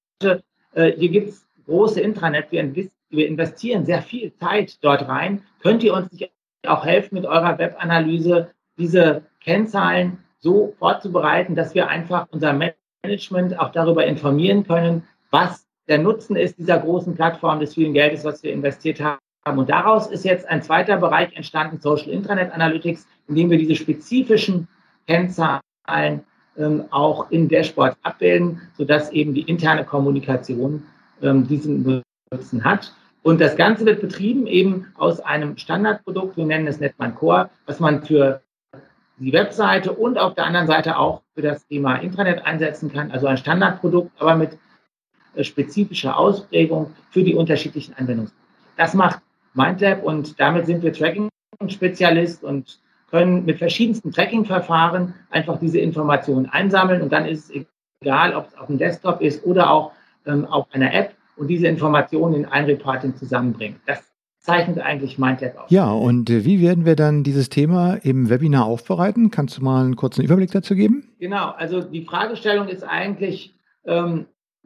äh, 0.73 0.91
hier 0.91 1.09
gibt 1.09 1.29
es 1.29 1.45
große 1.65 1.99
Intranet, 2.01 2.51
wir, 2.51 2.89
wir 3.09 3.27
investieren 3.27 3.85
sehr 3.85 4.01
viel 4.01 4.33
Zeit 4.35 4.77
dort 4.81 5.07
rein. 5.07 5.43
Könnt 5.61 5.83
ihr 5.83 5.93
uns 5.93 6.11
nicht 6.11 6.31
auch 6.65 6.85
helfen 6.85 7.15
mit 7.15 7.25
eurer 7.25 7.57
Webanalyse 7.57 8.51
diese 8.81 9.21
Kennzahlen 9.39 10.17
so 10.39 10.73
vorzubereiten, 10.79 11.55
dass 11.55 11.75
wir 11.75 11.87
einfach 11.87 12.27
unser 12.31 12.53
Management 13.03 13.57
auch 13.59 13.71
darüber 13.71 14.05
informieren 14.05 14.65
können, 14.65 15.03
was 15.29 15.65
der 15.87 15.99
Nutzen 15.99 16.35
ist 16.35 16.57
dieser 16.57 16.79
großen 16.79 17.15
Plattform 17.15 17.59
des 17.59 17.75
vielen 17.75 17.93
Geldes, 17.93 18.23
was 18.23 18.43
wir 18.43 18.51
investiert 18.51 18.99
haben. 18.99 19.19
Und 19.57 19.69
daraus 19.69 20.07
ist 20.07 20.25
jetzt 20.25 20.47
ein 20.47 20.61
zweiter 20.61 20.97
Bereich 20.97 21.35
entstanden, 21.35 21.79
Social 21.79 22.09
Intranet 22.09 22.51
Analytics, 22.51 23.07
in 23.27 23.35
dem 23.35 23.49
wir 23.49 23.57
diese 23.57 23.75
spezifischen 23.75 24.67
Kennzahlen 25.07 25.61
ähm, 26.57 26.85
auch 26.91 27.29
in 27.31 27.47
Dashboards 27.47 27.97
abbilden, 28.03 28.61
sodass 28.77 29.11
eben 29.11 29.33
die 29.33 29.41
interne 29.41 29.83
Kommunikation 29.83 30.83
ähm, 31.21 31.47
diesen 31.47 32.03
Nutzen 32.31 32.63
hat. 32.63 32.93
Und 33.23 33.39
das 33.39 33.55
Ganze 33.55 33.85
wird 33.85 34.01
betrieben 34.01 34.47
eben 34.47 34.87
aus 34.95 35.19
einem 35.19 35.57
Standardprodukt, 35.57 36.37
wir 36.37 36.45
nennen 36.45 36.67
es 36.67 36.79
Netman 36.79 37.15
Core, 37.15 37.49
was 37.65 37.79
man 37.79 38.03
für 38.03 38.41
die 39.21 39.33
Webseite 39.33 39.93
und 39.93 40.17
auf 40.17 40.33
der 40.33 40.45
anderen 40.45 40.67
Seite 40.67 40.97
auch 40.97 41.21
für 41.35 41.41
das 41.41 41.65
Thema 41.67 41.97
Intranet 41.97 42.45
einsetzen 42.45 42.91
kann. 42.91 43.11
Also 43.11 43.27
ein 43.27 43.37
Standardprodukt, 43.37 44.11
aber 44.19 44.35
mit 44.35 44.57
äh, 45.35 45.43
spezifischer 45.43 46.17
Ausprägung 46.17 46.93
für 47.11 47.23
die 47.23 47.35
unterschiedlichen 47.35 47.93
Anwendungen. 47.93 48.31
Das 48.77 48.93
macht 48.93 49.21
MindLab 49.53 50.03
und 50.03 50.39
damit 50.39 50.65
sind 50.65 50.81
wir 50.81 50.91
Tracking-Spezialist 50.91 52.43
und 52.43 52.79
können 53.11 53.45
mit 53.45 53.59
verschiedensten 53.59 54.11
Tracking-Verfahren 54.11 55.13
einfach 55.29 55.59
diese 55.59 55.79
Informationen 55.79 56.47
einsammeln 56.47 57.01
und 57.01 57.11
dann 57.11 57.25
ist 57.25 57.51
es 57.51 57.65
egal, 58.01 58.33
ob 58.35 58.47
es 58.47 58.57
auf 58.57 58.67
dem 58.67 58.77
Desktop 58.77 59.21
ist 59.21 59.45
oder 59.45 59.69
auch 59.69 59.91
ähm, 60.25 60.45
auf 60.45 60.67
einer 60.71 60.93
App 60.93 61.13
und 61.35 61.47
diese 61.47 61.67
Informationen 61.67 62.35
in 62.35 62.45
ein 62.45 62.65
Reporting 62.65 63.15
zusammenbringen. 63.15 63.79
Das 63.85 64.10
zeichnet 64.41 64.79
eigentlich 64.79 65.17
Mindtech 65.17 65.57
aus. 65.57 65.69
Ja, 65.69 65.91
und 65.91 66.29
äh, 66.29 66.43
wie 66.43 66.61
werden 66.61 66.85
wir 66.85 66.95
dann 66.95 67.23
dieses 67.23 67.49
Thema 67.49 67.93
im 68.03 68.29
Webinar 68.29 68.65
aufbereiten? 68.65 69.31
Kannst 69.31 69.57
du 69.57 69.63
mal 69.63 69.85
einen 69.85 69.95
kurzen 69.95 70.23
Überblick 70.23 70.51
dazu 70.51 70.75
geben? 70.75 71.09
Genau, 71.19 71.51
also 71.51 71.81
die 71.81 72.03
Fragestellung 72.03 72.67
ist 72.67 72.83
eigentlich 72.83 73.55
ähm, 73.85 74.25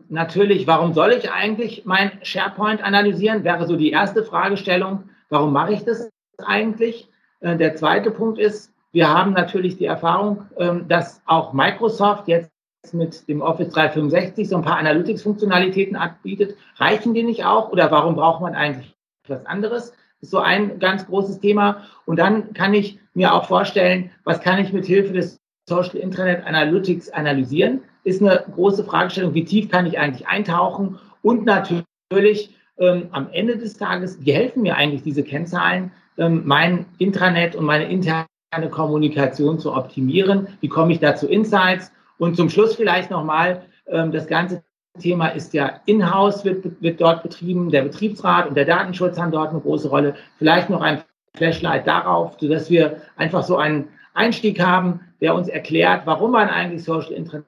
natürlich, 0.09 0.65
warum 0.65 0.93
soll 0.93 1.11
ich 1.11 1.29
eigentlich 1.29 1.83
mein 1.85 2.11
SharePoint 2.23 2.83
analysieren? 2.83 3.43
Wäre 3.43 3.67
so 3.67 3.75
die 3.75 3.91
erste 3.91 4.23
Fragestellung. 4.23 5.03
Warum 5.29 5.51
mache 5.51 5.73
ich 5.73 5.83
das 5.83 6.09
eigentlich? 6.37 7.09
Äh, 7.41 7.57
der 7.57 7.75
zweite 7.75 8.11
Punkt 8.11 8.39
ist, 8.39 8.71
wir 8.93 9.09
haben 9.09 9.33
natürlich 9.33 9.77
die 9.77 9.85
Erfahrung, 9.85 10.45
ähm, 10.57 10.87
dass 10.87 11.21
auch 11.25 11.51
Microsoft 11.51 12.29
jetzt 12.29 12.49
mit 12.93 13.27
dem 13.27 13.41
Office 13.41 13.73
365 13.73 14.47
so 14.47 14.55
ein 14.55 14.61
paar 14.61 14.77
Analytics-Funktionalitäten 14.77 15.97
anbietet. 15.97 16.55
Reichen 16.77 17.13
die 17.13 17.23
nicht 17.23 17.43
auch 17.43 17.71
oder 17.71 17.91
warum 17.91 18.15
braucht 18.15 18.41
man 18.41 18.55
eigentlich 18.55 18.94
was 19.29 19.45
anderes? 19.45 19.93
Ist 20.21 20.31
so 20.31 20.39
ein 20.39 20.79
ganz 20.79 21.05
großes 21.05 21.39
Thema. 21.39 21.83
Und 22.05 22.17
dann 22.17 22.53
kann 22.53 22.73
ich 22.73 22.99
mir 23.13 23.33
auch 23.33 23.45
vorstellen, 23.45 24.11
was 24.23 24.41
kann 24.41 24.59
ich 24.59 24.73
mit 24.73 24.85
Hilfe 24.85 25.13
des 25.13 25.39
Social 25.67 25.97
Internet 25.97 26.45
Analytics 26.45 27.09
analysieren? 27.09 27.81
Ist 28.03 28.21
eine 28.21 28.43
große 28.53 28.83
Fragestellung. 28.83 29.33
Wie 29.33 29.45
tief 29.45 29.69
kann 29.69 29.85
ich 29.85 29.99
eigentlich 29.99 30.27
eintauchen? 30.27 30.99
Und 31.21 31.45
natürlich 31.45 32.55
ähm, 32.77 33.07
am 33.11 33.29
Ende 33.31 33.57
des 33.57 33.77
Tages, 33.77 34.23
wie 34.23 34.33
helfen 34.33 34.61
mir 34.61 34.75
eigentlich 34.75 35.03
diese 35.03 35.23
Kennzahlen, 35.23 35.91
ähm, 36.17 36.43
mein 36.45 36.85
Intranet 36.97 37.55
und 37.55 37.65
meine 37.65 37.89
interne 37.89 38.27
Kommunikation 38.69 39.59
zu 39.59 39.73
optimieren? 39.73 40.47
Wie 40.61 40.69
komme 40.69 40.93
ich 40.93 40.99
da 40.99 41.15
zu 41.15 41.27
Insights? 41.27 41.91
Und 42.17 42.37
zum 42.37 42.49
Schluss 42.49 42.75
vielleicht 42.75 43.11
nochmal, 43.11 43.63
ähm, 43.87 44.11
das 44.11 44.27
ganze 44.27 44.63
Thema 44.99 45.29
ist 45.29 45.53
ja 45.53 45.79
in-house, 45.85 46.43
wird, 46.45 46.81
wird 46.81 47.01
dort 47.01 47.23
betrieben. 47.23 47.69
Der 47.69 47.81
Betriebsrat 47.83 48.47
und 48.47 48.55
der 48.55 48.65
Datenschutz 48.65 49.17
haben 49.17 49.31
dort 49.31 49.51
eine 49.51 49.59
große 49.59 49.89
Rolle. 49.89 50.15
Vielleicht 50.37 50.69
noch 50.69 50.81
ein 50.81 51.01
Flashlight 51.35 51.85
darauf, 51.87 52.37
sodass 52.39 52.69
wir 52.69 53.01
einfach 53.15 53.43
so 53.43 53.57
einen 53.57 53.87
Einstieg 54.13 54.61
haben, 54.61 54.99
der 55.21 55.33
uns 55.35 55.47
erklärt, 55.47 56.01
warum 56.05 56.31
man 56.31 56.49
eigentlich 56.49 56.83
Social 56.83 57.13
Internet 57.13 57.45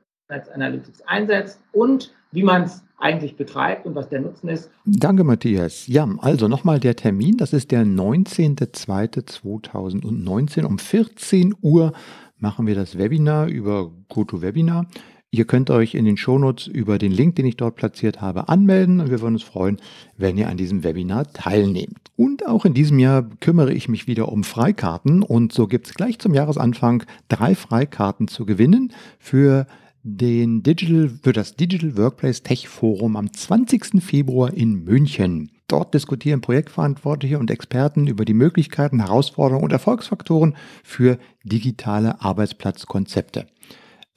Analytics 0.54 1.02
einsetzt 1.08 1.60
und 1.72 2.14
wie 2.32 2.44
man 2.44 2.64
es 2.64 2.84
eigentlich 3.00 3.38
betreibt 3.38 3.86
und 3.86 3.96
was 3.96 4.10
der 4.10 4.20
Nutzen 4.22 4.50
ist. 4.50 4.70
Danke, 4.86 5.24
Matthias. 5.24 5.88
Ja, 5.88 6.06
also 6.20 6.50
nochmal 6.50 6.82
der 6.82 6.98
Termin, 6.98 7.38
das 7.38 7.54
ist 7.54 7.72
der 7.72 7.86
19.02.2019 7.86 10.66
um 10.66 10.80
14 10.80 11.56
Uhr 11.62 11.94
machen 12.40 12.68
wir 12.68 12.76
das 12.76 12.98
Webinar 12.98 13.48
über 13.48 13.92
GoToWebinar. 14.10 14.86
Ihr 15.30 15.44
könnt 15.44 15.70
euch 15.70 15.94
in 15.94 16.06
den 16.06 16.16
Shownotes 16.16 16.68
über 16.68 16.98
den 16.98 17.12
Link, 17.12 17.36
den 17.36 17.46
ich 17.46 17.58
dort 17.58 17.76
platziert 17.76 18.22
habe, 18.22 18.48
anmelden 18.48 19.02
und 19.02 19.10
wir 19.10 19.20
würden 19.20 19.36
uns 19.36 19.44
freuen, 19.44 19.78
wenn 20.16 20.38
ihr 20.38 20.48
an 20.48 20.56
diesem 20.56 20.86
Webinar 20.86 21.32
teilnehmt. 21.34 22.12
Und 22.16 22.48
auch 22.48 22.64
in 22.64 22.74
diesem 22.74 22.98
Jahr 22.98 23.30
kümmere 23.42 23.74
ich 23.74 23.90
mich 23.90 24.08
wieder 24.08 24.32
um 24.32 24.46
Freikarten 24.46 25.24
und 25.24 25.52
so 25.52 25.68
gibt 25.68 25.88
es 25.88 25.94
gleich 25.96 26.18
zum 26.20 26.34
Jahresanfang 26.34 27.04
drei 27.28 27.56
Freikarten 27.56 28.30
zu 28.30 28.46
gewinnen 28.46 28.94
für 29.20 29.68
den 30.02 30.64
Digital, 30.64 31.12
für 31.22 31.34
das 31.34 31.58
Digital 31.58 31.98
Workplace 31.98 32.42
Tech 32.42 32.70
Forum 32.70 33.18
am 33.18 33.34
20. 33.34 34.02
Februar 34.02 34.54
in 34.54 34.86
München. 34.86 35.52
Dort 35.68 35.94
diskutieren 35.94 36.40
Projektverantwortliche 36.40 37.38
und 37.38 37.52
Experten 37.52 38.08
über 38.08 38.24
die 38.24 38.34
Möglichkeiten, 38.34 39.02
Herausforderungen 39.02 39.66
und 39.66 39.74
Erfolgsfaktoren 39.74 40.56
für 40.82 41.18
digitale 41.44 42.22
Arbeitsplatzkonzepte. 42.22 43.48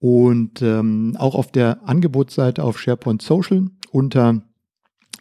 Und 0.00 0.62
ähm, 0.62 1.14
auch 1.18 1.36
auf 1.36 1.52
der 1.52 1.88
Angebotsseite 1.88 2.64
auf 2.64 2.80
SharePoint 2.80 3.22
Social 3.22 3.68
unter 3.92 4.42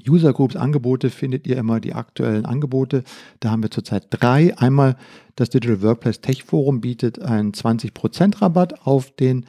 User 0.08 0.34
Groups 0.34 0.56
Angebote 0.56 1.10
findet 1.10 1.48
ihr 1.48 1.58
immer 1.58 1.80
die 1.80 1.94
aktuellen 1.94 2.46
Angebote. 2.46 3.04
Da 3.40 3.52
haben 3.52 3.64
wir 3.64 3.72
zurzeit 3.72 4.08
drei. 4.10 4.58
Einmal 4.58 4.96
das 5.36 5.50
Digital 5.50 5.82
Workplace 5.82 6.22
Tech 6.22 6.44
Forum 6.44 6.82
bietet 6.82 7.22
einen 7.22 7.52
20% 7.52 8.42
Rabatt 8.42 8.86
auf 8.86 9.12
den 9.12 9.46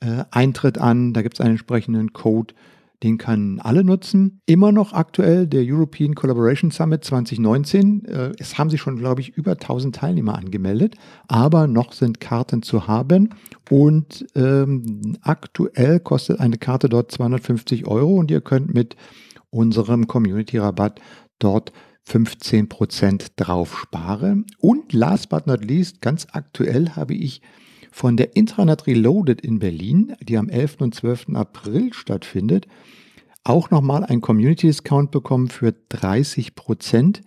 äh, 0.00 0.24
Eintritt 0.30 0.78
an. 0.78 1.12
Da 1.12 1.22
gibt 1.22 1.34
es 1.34 1.40
einen 1.40 1.52
entsprechenden 1.52 2.12
Code, 2.12 2.54
den 3.02 3.18
können 3.18 3.60
alle 3.60 3.84
nutzen. 3.84 4.40
Immer 4.46 4.72
noch 4.72 4.92
aktuell 4.92 5.46
der 5.46 5.62
European 5.64 6.14
Collaboration 6.14 6.70
Summit 6.70 7.04
2019. 7.04 8.04
Äh, 8.04 8.32
es 8.38 8.58
haben 8.58 8.70
sich 8.70 8.80
schon, 8.80 8.96
glaube 8.96 9.20
ich, 9.20 9.36
über 9.36 9.52
1000 9.52 9.94
Teilnehmer 9.94 10.36
angemeldet, 10.36 10.96
aber 11.28 11.66
noch 11.66 11.92
sind 11.92 12.20
Karten 12.20 12.62
zu 12.62 12.88
haben. 12.88 13.30
Und 13.70 14.26
ähm, 14.34 15.16
aktuell 15.22 16.00
kostet 16.00 16.40
eine 16.40 16.58
Karte 16.58 16.88
dort 16.88 17.12
250 17.12 17.86
Euro 17.86 18.16
und 18.16 18.30
ihr 18.30 18.40
könnt 18.40 18.74
mit 18.74 18.96
unserem 19.50 20.06
Community-Rabatt 20.06 21.00
dort 21.38 21.72
15% 22.08 23.32
drauf 23.36 23.78
spare. 23.78 24.44
Und 24.58 24.92
last 24.92 25.28
but 25.28 25.46
not 25.46 25.64
least, 25.64 26.00
ganz 26.00 26.26
aktuell 26.32 26.90
habe 26.90 27.14
ich 27.14 27.42
von 27.90 28.16
der 28.16 28.36
Intranet 28.36 28.86
Reloaded 28.86 29.40
in 29.40 29.58
Berlin, 29.58 30.14
die 30.22 30.36
am 30.38 30.48
11. 30.48 30.76
und 30.80 30.94
12. 30.94 31.34
April 31.34 31.92
stattfindet, 31.92 32.66
auch 33.44 33.70
nochmal 33.70 34.04
einen 34.04 34.20
Community-Discount 34.20 35.10
bekommen 35.10 35.48
für 35.48 35.74
30% 35.90 37.22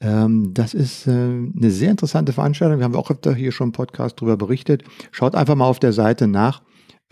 ähm, 0.00 0.54
das 0.54 0.72
ist 0.74 1.06
äh, 1.06 1.10
eine 1.10 1.70
sehr 1.70 1.90
interessante 1.90 2.32
Veranstaltung. 2.32 2.78
Wir 2.78 2.84
haben 2.84 2.96
auch 2.96 3.10
öfter 3.10 3.34
hier 3.34 3.52
schon 3.52 3.68
im 3.68 3.72
Podcast 3.72 4.18
darüber 4.18 4.36
berichtet. 4.36 4.82
Schaut 5.10 5.34
einfach 5.34 5.54
mal 5.54 5.66
auf 5.66 5.78
der 5.78 5.92
Seite 5.92 6.26
nach, 6.26 6.62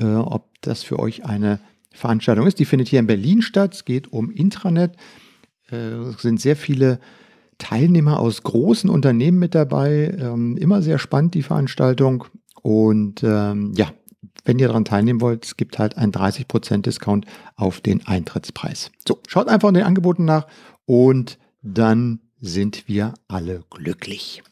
äh, 0.00 0.06
ob 0.06 0.48
das 0.62 0.82
für 0.82 0.98
euch 0.98 1.24
eine 1.24 1.60
Veranstaltung 1.98 2.46
ist. 2.46 2.58
Die 2.58 2.64
findet 2.64 2.88
hier 2.88 3.00
in 3.00 3.06
Berlin 3.06 3.42
statt. 3.42 3.74
Es 3.74 3.84
geht 3.84 4.12
um 4.12 4.30
Intranet. 4.30 4.96
Äh, 5.70 5.76
es 5.76 6.22
sind 6.22 6.40
sehr 6.40 6.56
viele 6.56 7.00
Teilnehmer 7.58 8.20
aus 8.20 8.42
großen 8.42 8.88
Unternehmen 8.88 9.38
mit 9.38 9.54
dabei. 9.54 10.16
Ähm, 10.18 10.56
immer 10.56 10.82
sehr 10.82 10.98
spannend, 10.98 11.34
die 11.34 11.42
Veranstaltung. 11.42 12.24
Und 12.62 13.22
ähm, 13.22 13.72
ja, 13.76 13.92
wenn 14.44 14.58
ihr 14.58 14.68
daran 14.68 14.84
teilnehmen 14.84 15.20
wollt, 15.20 15.44
es 15.44 15.56
gibt 15.56 15.78
halt 15.78 15.96
einen 15.98 16.12
30% 16.12 16.82
Discount 16.82 17.26
auf 17.56 17.80
den 17.80 18.06
Eintrittspreis. 18.06 18.90
So, 19.06 19.20
schaut 19.26 19.48
einfach 19.48 19.68
in 19.68 19.74
den 19.74 19.84
Angeboten 19.84 20.24
nach 20.24 20.46
und 20.86 21.38
dann 21.62 22.20
sind 22.40 22.88
wir 22.88 23.14
alle 23.26 23.64
glücklich. 23.70 24.42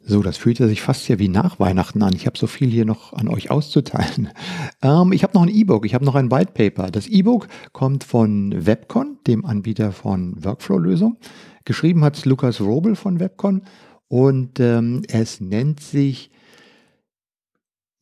So, 0.00 0.22
das 0.22 0.36
fühlt 0.38 0.56
sich 0.56 0.80
fast 0.80 1.08
ja 1.08 1.18
wie 1.18 1.28
nach 1.28 1.60
Weihnachten 1.60 2.02
an. 2.02 2.14
Ich 2.14 2.26
habe 2.26 2.38
so 2.38 2.46
viel 2.46 2.70
hier 2.70 2.84
noch 2.84 3.12
an 3.12 3.28
euch 3.28 3.50
auszuteilen. 3.50 4.30
Ähm, 4.80 5.10
ich 5.10 5.24
habe 5.24 5.34
noch 5.34 5.42
ein 5.42 5.48
E-Book, 5.48 5.84
ich 5.84 5.94
habe 5.94 6.04
noch 6.04 6.14
ein 6.14 6.30
White 6.30 6.52
Paper. 6.52 6.92
Das 6.92 7.08
E-Book 7.08 7.48
kommt 7.72 8.04
von 8.04 8.64
Webcon, 8.64 9.18
dem 9.26 9.44
Anbieter 9.44 9.90
von 9.90 10.36
Workflow-Lösungen. 10.44 11.16
Geschrieben 11.64 12.04
hat 12.04 12.16
es 12.16 12.24
Lukas 12.24 12.60
Robel 12.60 12.94
von 12.94 13.18
Webcon 13.18 13.62
und 14.06 14.60
ähm, 14.60 15.02
es 15.08 15.40
nennt 15.40 15.80
sich 15.80 16.30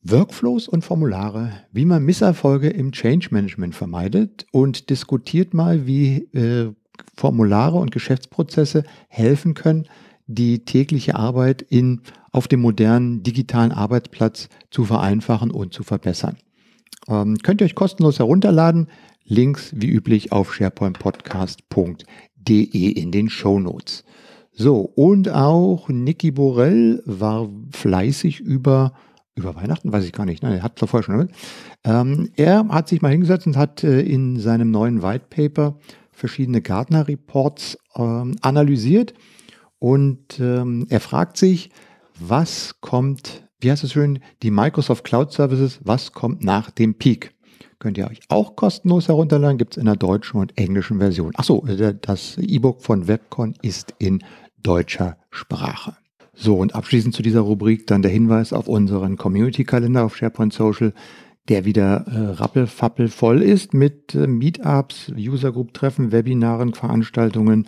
Workflows 0.03 0.67
und 0.67 0.85
Formulare, 0.85 1.51
wie 1.71 1.85
man 1.85 2.03
Misserfolge 2.03 2.69
im 2.69 2.91
Change 2.91 3.29
Management 3.31 3.73
vermeidet 3.73 4.45
und 4.51 4.91
diskutiert 4.91 5.55
mal, 5.55 5.87
wie 5.87 6.29
äh, 6.33 6.73
Formulare 7.15 7.77
und 7.77 7.91
Geschäftsprozesse 7.91 8.83
helfen 9.09 9.53
können, 9.53 9.87
die 10.27 10.65
tägliche 10.65 11.15
Arbeit 11.15 11.61
in, 11.61 12.01
auf 12.31 12.47
dem 12.47 12.61
modernen 12.61 13.23
digitalen 13.23 13.71
Arbeitsplatz 13.71 14.49
zu 14.69 14.85
vereinfachen 14.85 15.49
und 15.51 15.73
zu 15.73 15.81
verbessern. 15.83 16.37
Ähm, 17.07 17.37
könnt 17.41 17.61
ihr 17.61 17.65
euch 17.65 17.73
kostenlos 17.75 18.19
herunterladen. 18.19 18.87
Links 19.23 19.71
wie 19.75 19.89
üblich 19.89 20.31
auf 20.31 20.53
sharepointpodcast.de 20.53 22.91
in 22.91 23.11
den 23.11 23.29
Show 23.29 23.59
Notes. 23.59 24.03
So, 24.53 24.81
und 24.81 25.29
auch 25.29 25.89
Niki 25.89 26.31
Borell 26.31 27.01
war 27.05 27.49
fleißig 27.71 28.39
über, 28.39 28.93
über 29.35 29.55
Weihnachten, 29.55 29.91
weiß 29.91 30.05
ich 30.05 30.13
gar 30.13 30.25
nicht, 30.25 30.43
nein, 30.43 30.53
er 30.53 30.63
hat 30.63 30.79
vorher 30.79 31.03
schon. 31.03 31.29
Ähm, 31.83 32.29
er 32.35 32.67
hat 32.69 32.87
sich 32.87 33.01
mal 33.01 33.11
hingesetzt 33.11 33.47
und 33.47 33.57
hat 33.57 33.83
äh, 33.83 33.99
in 34.01 34.39
seinem 34.39 34.71
neuen 34.71 35.03
White 35.03 35.25
Paper 35.29 35.77
verschiedene 36.11 36.61
Gartner 36.61 37.07
Reports 37.07 37.77
ähm, 37.95 38.35
analysiert 38.41 39.13
und 39.79 40.39
ähm, 40.39 40.87
er 40.89 40.99
fragt 40.99 41.37
sich, 41.37 41.69
was 42.19 42.81
kommt 42.81 43.47
wie 43.59 43.71
heißt 43.71 43.83
es 43.83 43.93
schön, 43.93 44.19
die 44.43 44.51
Microsoft 44.51 45.03
Cloud 45.03 45.31
Services, 45.31 45.79
was 45.83 46.11
kommt 46.11 46.43
nach 46.43 46.69
dem 46.69 46.95
Peak? 46.95 47.33
Könnt 47.79 47.97
ihr 47.97 48.07
euch 48.07 48.19
auch 48.29 48.55
kostenlos 48.55 49.07
herunterladen, 49.07 49.57
gibt 49.57 49.73
es 49.73 49.77
in 49.77 49.85
der 49.85 49.95
deutschen 49.95 50.39
und 50.39 50.57
englischen 50.57 50.99
Version. 50.99 51.31
Achso, 51.35 51.65
das 52.01 52.37
E-Book 52.37 52.81
von 52.81 53.07
Webcon 53.07 53.55
ist 53.61 53.93
in 53.99 54.23
deutscher 54.61 55.17
Sprache. 55.29 55.95
So, 56.33 56.55
und 56.57 56.75
abschließend 56.75 57.15
zu 57.15 57.23
dieser 57.23 57.41
Rubrik 57.41 57.87
dann 57.87 58.03
der 58.03 58.11
Hinweis 58.11 58.53
auf 58.53 58.67
unseren 58.67 59.17
Community-Kalender 59.17 60.05
auf 60.05 60.15
SharePoint 60.15 60.53
Social, 60.53 60.93
der 61.49 61.65
wieder 61.65 62.05
äh, 62.07 62.33
rappelfappel 62.33 63.07
voll 63.07 63.41
ist 63.41 63.73
mit 63.73 64.13
äh, 64.13 64.27
Meetups, 64.27 65.13
User-Group-Treffen, 65.15 66.11
Webinaren, 66.11 66.73
Veranstaltungen, 66.73 67.67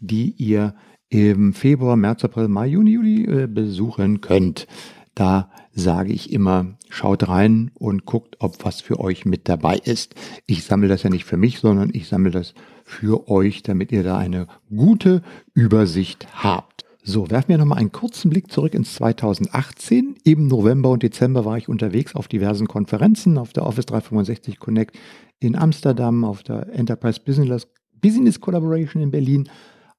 die 0.00 0.30
ihr 0.30 0.74
im 1.08 1.54
Februar, 1.54 1.96
März, 1.96 2.24
April, 2.24 2.48
Mai, 2.48 2.66
Juni, 2.66 2.92
Juli 2.92 3.24
äh, 3.24 3.46
besuchen 3.46 4.20
könnt. 4.20 4.66
Da 5.14 5.50
sage 5.72 6.12
ich 6.12 6.32
immer, 6.32 6.76
schaut 6.88 7.28
rein 7.28 7.70
und 7.74 8.04
guckt, 8.04 8.36
ob 8.40 8.64
was 8.64 8.80
für 8.80 9.00
euch 9.00 9.24
mit 9.24 9.48
dabei 9.48 9.76
ist. 9.76 10.14
Ich 10.46 10.64
sammle 10.64 10.88
das 10.88 11.02
ja 11.02 11.10
nicht 11.10 11.24
für 11.24 11.36
mich, 11.36 11.60
sondern 11.60 11.90
ich 11.92 12.08
sammle 12.08 12.30
das 12.30 12.54
für 12.84 13.28
euch, 13.28 13.62
damit 13.62 13.92
ihr 13.92 14.02
da 14.02 14.16
eine 14.16 14.46
gute 14.70 15.22
Übersicht 15.54 16.28
habt. 16.34 16.84
So, 17.02 17.30
werfen 17.30 17.48
wir 17.48 17.58
nochmal 17.58 17.78
einen 17.78 17.92
kurzen 17.92 18.28
Blick 18.28 18.52
zurück 18.52 18.74
ins 18.74 18.94
2018. 18.94 20.16
Im 20.24 20.46
November 20.46 20.90
und 20.90 21.02
Dezember 21.02 21.44
war 21.44 21.56
ich 21.56 21.68
unterwegs 21.68 22.14
auf 22.14 22.28
diversen 22.28 22.68
Konferenzen, 22.68 23.38
auf 23.38 23.52
der 23.52 23.64
Office 23.64 23.86
365 23.86 24.58
Connect 24.58 24.98
in 25.40 25.56
Amsterdam, 25.56 26.24
auf 26.24 26.42
der 26.42 26.68
Enterprise 26.74 27.18
Business, 27.24 27.66
Business 28.00 28.40
Collaboration 28.40 29.02
in 29.02 29.10
Berlin, 29.10 29.48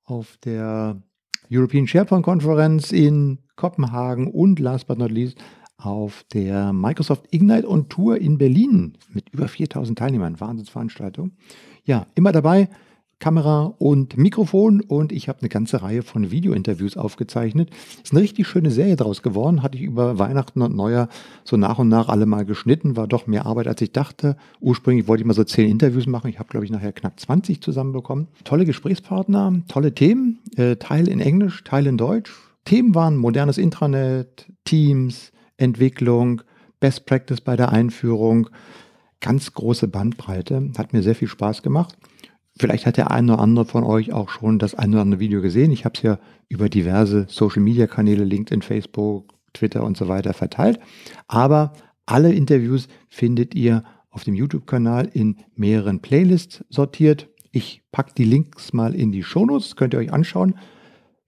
auf 0.09 0.37
der 0.43 1.01
European 1.51 1.87
SharePoint 1.87 2.23
Konferenz 2.23 2.91
in 2.91 3.39
Kopenhagen 3.55 4.27
und 4.27 4.59
last 4.59 4.87
but 4.87 4.97
not 4.97 5.11
least 5.11 5.37
auf 5.77 6.25
der 6.33 6.73
Microsoft 6.73 7.27
Ignite 7.31 7.67
on 7.67 7.87
Tour 7.89 8.17
in 8.17 8.37
Berlin 8.37 8.97
mit 9.09 9.29
über 9.29 9.47
4000 9.47 9.97
Teilnehmern. 9.97 10.39
Wahnsinnsveranstaltung. 10.39 11.31
Ja, 11.83 12.05
immer 12.15 12.31
dabei 12.31 12.69
Kamera 13.19 13.73
und 13.77 14.17
Mikrofon 14.17 14.79
und 14.81 15.11
ich 15.11 15.27
habe 15.27 15.39
eine 15.41 15.49
ganze 15.49 15.81
Reihe 15.81 16.03
von 16.03 16.31
Videointerviews 16.31 16.95
aufgezeichnet. 16.95 17.69
Ist 18.01 18.13
eine 18.13 18.21
richtig 18.21 18.47
schöne 18.47 18.71
Serie 18.71 18.95
draus 18.95 19.21
geworden. 19.21 19.61
Hatte 19.61 19.77
ich 19.77 19.83
über 19.83 20.17
Weihnachten 20.17 20.61
und 20.61 20.75
Neujahr 20.75 21.09
so 21.43 21.57
nach 21.57 21.79
und 21.79 21.89
nach 21.89 22.07
alle 22.07 22.25
mal 22.25 22.45
geschnitten. 22.45 22.95
War 22.95 23.07
doch 23.07 23.27
mehr 23.27 23.45
Arbeit, 23.45 23.67
als 23.67 23.81
ich 23.81 23.91
dachte. 23.91 24.37
Ursprünglich 24.61 25.07
wollte 25.07 25.21
ich 25.21 25.27
mal 25.27 25.33
so 25.33 25.43
zehn 25.43 25.69
Interviews 25.69 26.07
machen. 26.07 26.29
Ich 26.29 26.39
habe, 26.39 26.47
glaube 26.49 26.65
ich, 26.65 26.71
nachher 26.71 26.93
knapp 26.93 27.19
20 27.19 27.61
zusammenbekommen. 27.61 28.27
Tolle 28.45 28.65
Gesprächspartner, 28.65 29.61
tolle 29.67 29.93
Themen. 29.93 30.39
Äh, 30.55 30.77
Teil 30.77 31.09
in 31.09 31.19
Englisch, 31.19 31.63
Teil 31.65 31.87
in 31.87 31.97
Deutsch. 31.97 32.31
Themen 32.63 32.95
waren 32.95 33.17
modernes 33.17 33.57
Intranet, 33.57 34.45
Teams, 34.63 35.31
Entwicklung, 35.57 36.41
Best 36.79 37.05
Practice 37.05 37.41
bei 37.41 37.57
der 37.57 37.73
Einführung. 37.73 38.49
Ganz 39.19 39.53
große 39.53 39.89
Bandbreite. 39.89 40.71
Hat 40.77 40.93
mir 40.93 41.03
sehr 41.03 41.15
viel 41.15 41.27
Spaß 41.27 41.63
gemacht. 41.63 41.97
Vielleicht 42.59 42.85
hat 42.85 42.97
der 42.97 43.09
eine 43.09 43.33
oder 43.33 43.41
andere 43.41 43.65
von 43.65 43.85
euch 43.85 44.11
auch 44.11 44.29
schon 44.29 44.59
das 44.59 44.75
eine 44.75 44.97
oder 44.97 45.01
andere 45.03 45.21
Video 45.21 45.41
gesehen. 45.41 45.71
Ich 45.71 45.85
habe 45.85 45.95
es 45.95 46.01
ja 46.01 46.19
über 46.49 46.67
diverse 46.67 47.25
Social-Media-Kanäle, 47.29 48.25
LinkedIn, 48.25 48.61
Facebook, 48.61 49.33
Twitter 49.53 49.83
und 49.83 49.95
so 49.95 50.09
weiter 50.09 50.33
verteilt. 50.33 50.77
Aber 51.27 51.71
alle 52.05 52.33
Interviews 52.33 52.89
findet 53.07 53.55
ihr 53.55 53.85
auf 54.09 54.25
dem 54.25 54.35
YouTube-Kanal 54.35 55.09
in 55.13 55.37
mehreren 55.55 56.01
Playlists 56.01 56.65
sortiert. 56.69 57.29
Ich 57.51 57.81
packe 57.93 58.13
die 58.17 58.25
Links 58.25 58.73
mal 58.73 58.93
in 58.93 59.13
die 59.13 59.23
Shownotes, 59.23 59.77
könnt 59.77 59.93
ihr 59.93 59.99
euch 59.99 60.11
anschauen. 60.11 60.55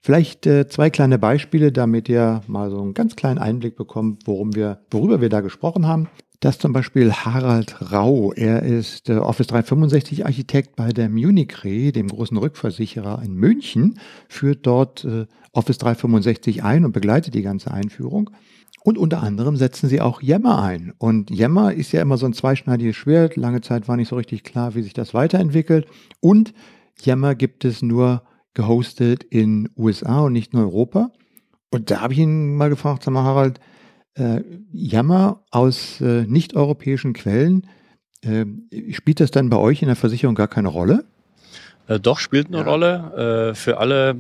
Vielleicht 0.01 0.45
äh, 0.47 0.67
zwei 0.67 0.89
kleine 0.89 1.17
Beispiele, 1.17 1.71
damit 1.71 2.09
ihr 2.09 2.41
mal 2.47 2.69
so 2.71 2.81
einen 2.81 2.93
ganz 2.93 3.15
kleinen 3.15 3.37
Einblick 3.37 3.77
bekommt, 3.77 4.27
worum 4.27 4.53
wir, 4.55 4.81
worüber 4.91 5.21
wir 5.21 5.29
da 5.29 5.39
gesprochen 5.39 5.87
haben. 5.87 6.09
Das 6.41 6.57
zum 6.57 6.73
Beispiel 6.73 7.13
Harald 7.13 7.91
Rau. 7.91 8.33
Er 8.33 8.63
ist 8.63 9.09
äh, 9.09 9.17
Office 9.17 9.45
365 9.45 10.25
Architekt 10.25 10.75
bei 10.75 10.89
der 10.89 11.07
Municre, 11.07 11.91
dem 11.91 12.07
großen 12.07 12.35
Rückversicherer 12.35 13.21
in 13.23 13.35
München, 13.35 13.99
führt 14.27 14.65
dort 14.65 15.05
äh, 15.05 15.27
Office 15.51 15.77
365 15.77 16.63
ein 16.63 16.83
und 16.83 16.93
begleitet 16.93 17.35
die 17.35 17.43
ganze 17.43 17.69
Einführung. 17.69 18.31
Und 18.83 18.97
unter 18.97 19.21
anderem 19.21 19.55
setzen 19.55 19.87
sie 19.87 20.01
auch 20.01 20.23
Yammer 20.23 20.63
ein. 20.63 20.93
Und 20.97 21.29
Yammer 21.29 21.75
ist 21.75 21.91
ja 21.91 22.01
immer 22.01 22.17
so 22.17 22.25
ein 22.25 22.33
zweischneidiges 22.33 22.95
Schwert. 22.95 23.35
Lange 23.35 23.61
Zeit 23.61 23.87
war 23.87 23.95
nicht 23.95 24.09
so 24.09 24.15
richtig 24.15 24.43
klar, 24.43 24.73
wie 24.73 24.81
sich 24.81 24.93
das 24.93 25.13
weiterentwickelt. 25.13 25.85
Und 26.21 26.55
Yammer 27.03 27.35
gibt 27.35 27.65
es 27.65 27.83
nur 27.83 28.23
gehostet 28.55 29.23
in 29.23 29.69
USA 29.77 30.21
und 30.21 30.33
nicht 30.33 30.53
in 30.53 30.59
Europa. 30.59 31.11
Und 31.69 31.91
da 31.91 32.01
habe 32.01 32.13
ich 32.13 32.19
ihn 32.19 32.55
mal 32.55 32.71
gefragt, 32.71 33.03
sag 33.03 33.13
mal, 33.13 33.23
Harald, 33.23 33.59
äh, 34.15 34.41
Jammer 34.71 35.41
aus 35.51 36.01
äh, 36.01 36.25
nicht-europäischen 36.27 37.13
Quellen, 37.13 37.67
äh, 38.23 38.45
spielt 38.91 39.19
das 39.19 39.31
dann 39.31 39.49
bei 39.49 39.57
euch 39.57 39.81
in 39.81 39.87
der 39.87 39.95
Versicherung 39.95 40.35
gar 40.35 40.47
keine 40.47 40.67
Rolle? 40.67 41.05
Äh, 41.87 41.99
doch, 41.99 42.19
spielt 42.19 42.47
eine 42.47 42.57
ja. 42.57 42.63
Rolle. 42.63 43.51
Äh, 43.51 43.55
für 43.55 43.77
alle 43.77 44.17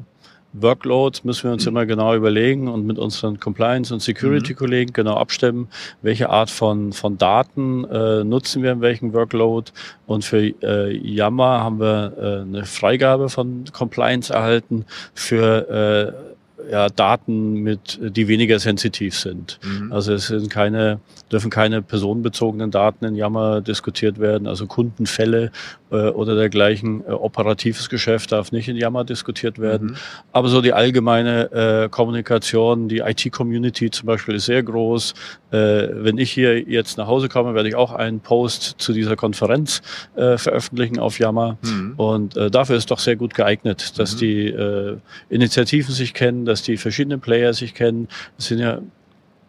Workloads 0.53 1.23
müssen 1.23 1.45
wir 1.45 1.53
uns 1.53 1.65
immer 1.65 1.85
genau 1.85 2.13
überlegen 2.15 2.67
und 2.67 2.85
mit 2.85 2.99
unseren 2.99 3.39
Compliance- 3.39 3.93
und 3.93 4.01
Security-Kollegen 4.01 4.89
mhm. 4.89 4.93
genau 4.93 5.15
abstimmen, 5.15 5.69
welche 6.01 6.29
Art 6.29 6.49
von, 6.49 6.91
von 6.91 7.17
Daten 7.17 7.85
äh, 7.85 8.23
nutzen 8.23 8.63
wir 8.63 8.71
in 8.73 8.81
welchem 8.81 9.13
Workload. 9.13 9.71
Und 10.07 10.25
für 10.25 10.41
äh, 10.41 10.91
Yammer 10.97 11.63
haben 11.63 11.79
wir 11.79 12.13
äh, 12.17 12.41
eine 12.41 12.65
Freigabe 12.65 13.29
von 13.29 13.65
Compliance 13.71 14.33
erhalten 14.33 14.85
für 15.13 16.15
äh, 16.27 16.30
ja, 16.69 16.89
Daten 16.89 17.53
mit, 17.53 17.99
die 18.01 18.27
weniger 18.27 18.59
sensitiv 18.59 19.17
sind. 19.17 19.59
Mhm. 19.63 19.91
Also 19.91 20.13
es 20.13 20.27
sind 20.27 20.49
keine, 20.49 20.99
dürfen 21.31 21.49
keine 21.49 21.81
personenbezogenen 21.81 22.71
Daten 22.71 23.05
in 23.05 23.15
Yammer 23.15 23.61
diskutiert 23.61 24.19
werden, 24.19 24.47
also 24.47 24.67
Kundenfälle 24.67 25.51
oder 25.95 26.35
dergleichen. 26.35 27.03
Äh, 27.05 27.11
operatives 27.11 27.89
Geschäft 27.89 28.31
darf 28.31 28.51
nicht 28.51 28.67
in 28.67 28.77
Yammer 28.77 29.03
diskutiert 29.03 29.59
werden. 29.59 29.89
Mhm. 29.89 29.95
Aber 30.31 30.47
so 30.47 30.61
die 30.61 30.73
allgemeine 30.73 31.51
äh, 31.51 31.89
Kommunikation, 31.89 32.87
die 32.87 32.99
IT-Community 32.99 33.91
zum 33.91 34.07
Beispiel 34.07 34.35
ist 34.35 34.45
sehr 34.45 34.63
groß. 34.63 35.13
Äh, 35.51 35.57
wenn 35.91 36.17
ich 36.17 36.31
hier 36.31 36.59
jetzt 36.61 36.97
nach 36.97 37.07
Hause 37.07 37.29
komme, 37.29 37.53
werde 37.53 37.69
ich 37.69 37.75
auch 37.75 37.93
einen 37.93 38.19
Post 38.19 38.75
zu 38.77 38.93
dieser 38.93 39.15
Konferenz 39.15 39.81
äh, 40.15 40.37
veröffentlichen 40.37 40.99
auf 40.99 41.19
Yammer. 41.19 41.57
Mhm. 41.61 41.93
Und 41.97 42.37
äh, 42.37 42.49
dafür 42.49 42.77
ist 42.77 42.91
doch 42.91 42.99
sehr 42.99 43.15
gut 43.15 43.33
geeignet, 43.33 43.99
dass 43.99 44.15
mhm. 44.15 44.19
die 44.19 44.47
äh, 44.47 44.97
Initiativen 45.29 45.93
sich 45.93 46.13
kennen, 46.13 46.45
dass 46.45 46.63
die 46.63 46.77
verschiedenen 46.77 47.19
Player 47.19 47.53
sich 47.53 47.73
kennen. 47.73 48.07
Es 48.37 48.47
sind 48.47 48.59
ja 48.59 48.79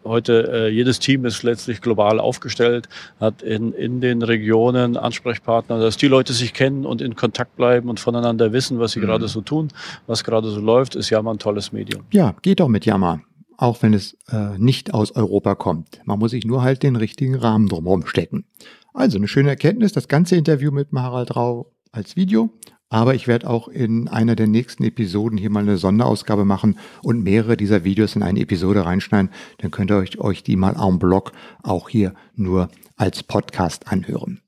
heute 0.05 0.51
äh, 0.51 0.69
jedes 0.69 0.99
Team 0.99 1.25
ist 1.25 1.43
letztlich 1.43 1.81
global 1.81 2.19
aufgestellt, 2.19 2.89
hat 3.19 3.41
in, 3.41 3.73
in 3.73 4.01
den 4.01 4.21
Regionen 4.21 4.97
Ansprechpartner, 4.97 5.79
dass 5.79 5.97
die 5.97 6.07
Leute 6.07 6.33
sich 6.33 6.53
kennen 6.53 6.85
und 6.85 7.01
in 7.01 7.15
Kontakt 7.15 7.55
bleiben 7.55 7.89
und 7.89 7.99
voneinander 7.99 8.53
wissen, 8.53 8.79
was 8.79 8.93
sie 8.93 8.99
mhm. 8.99 9.05
gerade 9.05 9.27
so 9.27 9.41
tun, 9.41 9.69
was 10.07 10.23
gerade 10.23 10.49
so 10.49 10.59
läuft, 10.59 10.95
ist 10.95 11.09
Yammer 11.09 11.31
ein 11.31 11.39
tolles 11.39 11.71
Medium. 11.71 12.03
Ja, 12.11 12.35
geht 12.41 12.61
auch 12.61 12.67
mit 12.69 12.85
Yammer, 12.85 13.21
auch 13.57 13.81
wenn 13.81 13.93
es 13.93 14.17
äh, 14.31 14.57
nicht 14.57 14.93
aus 14.93 15.11
Europa 15.11 15.55
kommt. 15.55 15.99
Man 16.05 16.19
muss 16.19 16.31
sich 16.31 16.45
nur 16.45 16.63
halt 16.63 16.83
den 16.83 16.95
richtigen 16.95 17.35
Rahmen 17.35 17.67
drumherum 17.67 18.05
stecken. 18.05 18.45
Also 18.93 19.17
eine 19.17 19.27
schöne 19.27 19.49
Erkenntnis, 19.49 19.91
das 19.91 20.07
ganze 20.07 20.35
Interview 20.35 20.71
mit 20.71 20.89
Harald 20.93 21.35
Rau 21.35 21.71
als 21.91 22.15
Video 22.15 22.49
aber 22.93 23.15
ich 23.15 23.27
werde 23.27 23.49
auch 23.49 23.67
in 23.69 24.07
einer 24.07 24.35
der 24.35 24.45
nächsten 24.45 24.83
Episoden 24.83 25.35
hier 25.35 25.49
mal 25.49 25.63
eine 25.63 25.77
Sonderausgabe 25.77 26.45
machen 26.45 26.77
und 27.01 27.23
mehrere 27.23 27.57
dieser 27.57 27.83
Videos 27.83 28.15
in 28.15 28.21
eine 28.21 28.39
Episode 28.39 28.85
reinschneiden. 28.85 29.31
Dann 29.57 29.71
könnt 29.71 29.89
ihr 29.89 29.97
euch, 29.97 30.19
euch 30.19 30.43
die 30.43 30.55
mal 30.55 30.75
en 30.79 30.99
bloc 30.99 31.31
auch 31.63 31.89
hier 31.89 32.13
nur 32.35 32.69
als 32.95 33.23
Podcast 33.23 33.91
anhören. 33.91 34.41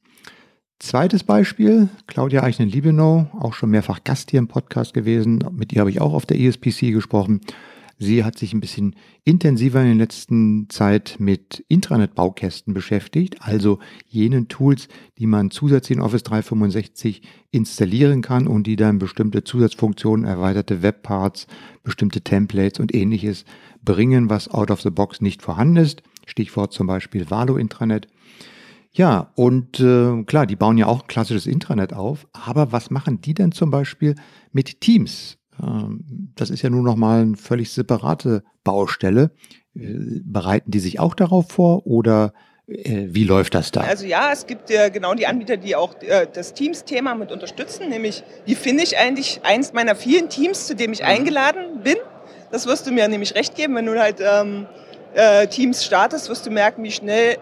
Zweites 0.77 1.23
Beispiel, 1.23 1.89
Claudia 2.05 2.43
Eichnen-Liebenow, 2.43 3.25
auch 3.39 3.55
schon 3.55 3.71
mehrfach 3.71 4.03
Gast 4.03 4.29
hier 4.29 4.37
im 4.37 4.47
Podcast 4.47 4.93
gewesen. 4.93 5.43
Mit 5.51 5.73
ihr 5.73 5.79
habe 5.79 5.89
ich 5.89 5.99
auch 5.99 6.13
auf 6.13 6.27
der 6.27 6.39
ESPC 6.39 6.91
gesprochen. 6.91 7.41
Sie 7.97 8.25
hat 8.25 8.37
sich 8.37 8.53
ein 8.53 8.59
bisschen 8.59 8.95
intensiver 9.23 9.79
in 9.79 9.87
der 9.87 9.95
letzten 9.95 10.69
Zeit 10.69 11.15
mit 11.17 11.63
Intranet-Baukästen 11.69 12.73
beschäftigt, 12.73 13.37
also 13.39 13.79
jenen 14.05 14.49
Tools, 14.49 14.89
die 15.17 15.27
man 15.27 15.49
zusätzlich 15.49 15.97
in 15.97 16.03
Office 16.03 16.23
365 16.23 17.21
installieren 17.51 18.21
kann 18.21 18.47
und 18.47 18.67
die 18.67 18.75
dann 18.75 18.99
bestimmte 18.99 19.45
Zusatzfunktionen, 19.45 20.25
erweiterte 20.25 20.81
Webparts, 20.81 21.47
bestimmte 21.83 22.19
Templates 22.19 22.81
und 22.81 22.93
ähnliches 22.93 23.45
bringen, 23.81 24.29
was 24.29 24.49
out 24.49 24.71
of 24.71 24.81
the 24.81 24.89
box 24.89 25.21
nicht 25.21 25.41
vorhanden 25.41 25.77
ist. 25.77 26.03
Stichwort 26.25 26.73
zum 26.73 26.87
Beispiel 26.87 27.29
Valo 27.29 27.55
Intranet. 27.55 28.07
Ja, 28.91 29.31
und 29.35 29.79
äh, 29.79 30.23
klar, 30.23 30.45
die 30.45 30.55
bauen 30.55 30.77
ja 30.77 30.87
auch 30.87 31.07
klassisches 31.07 31.47
Intranet 31.47 31.93
auf, 31.93 32.27
aber 32.33 32.71
was 32.71 32.89
machen 32.89 33.21
die 33.21 33.33
denn 33.33 33.51
zum 33.51 33.69
Beispiel 33.69 34.15
mit 34.51 34.81
Teams? 34.81 35.37
Ähm, 35.61 36.31
das 36.35 36.49
ist 36.49 36.61
ja 36.61 36.69
nun 36.69 36.83
nochmal 36.83 37.21
eine 37.21 37.37
völlig 37.37 37.71
separate 37.71 38.43
Baustelle. 38.63 39.31
Äh, 39.75 40.21
bereiten 40.23 40.71
die 40.71 40.79
sich 40.79 40.99
auch 40.99 41.15
darauf 41.15 41.49
vor 41.49 41.85
oder 41.85 42.33
äh, 42.67 43.07
wie 43.09 43.25
läuft 43.25 43.55
das 43.55 43.71
da? 43.71 43.81
Also 43.81 44.05
ja, 44.05 44.31
es 44.31 44.47
gibt 44.47 44.69
ja 44.69 44.89
genau 44.89 45.13
die 45.13 45.27
Anbieter, 45.27 45.57
die 45.57 45.75
auch 45.75 46.01
äh, 46.01 46.27
das 46.31 46.53
Teams-Thema 46.53 47.15
mit 47.15 47.31
unterstützen, 47.31 47.89
nämlich 47.89 48.23
die 48.47 48.55
finde 48.55 48.83
ich 48.83 48.97
eigentlich 48.97 49.41
eins 49.43 49.73
meiner 49.73 49.95
vielen 49.95 50.29
Teams, 50.29 50.67
zu 50.67 50.75
dem 50.75 50.93
ich 50.93 51.01
mhm. 51.01 51.07
eingeladen 51.07 51.81
bin. 51.83 51.97
Das 52.51 52.65
wirst 52.65 52.87
du 52.87 52.91
mir 52.91 53.07
nämlich 53.07 53.35
recht 53.35 53.55
geben, 53.55 53.75
wenn 53.75 53.85
du 53.85 53.99
halt 53.99 54.17
ähm, 54.19 54.65
äh, 55.13 55.47
Teams 55.47 55.83
startest, 55.83 56.29
wirst 56.29 56.45
du 56.45 56.51
merken, 56.51 56.83
wie 56.83 56.91
schnell 56.91 57.37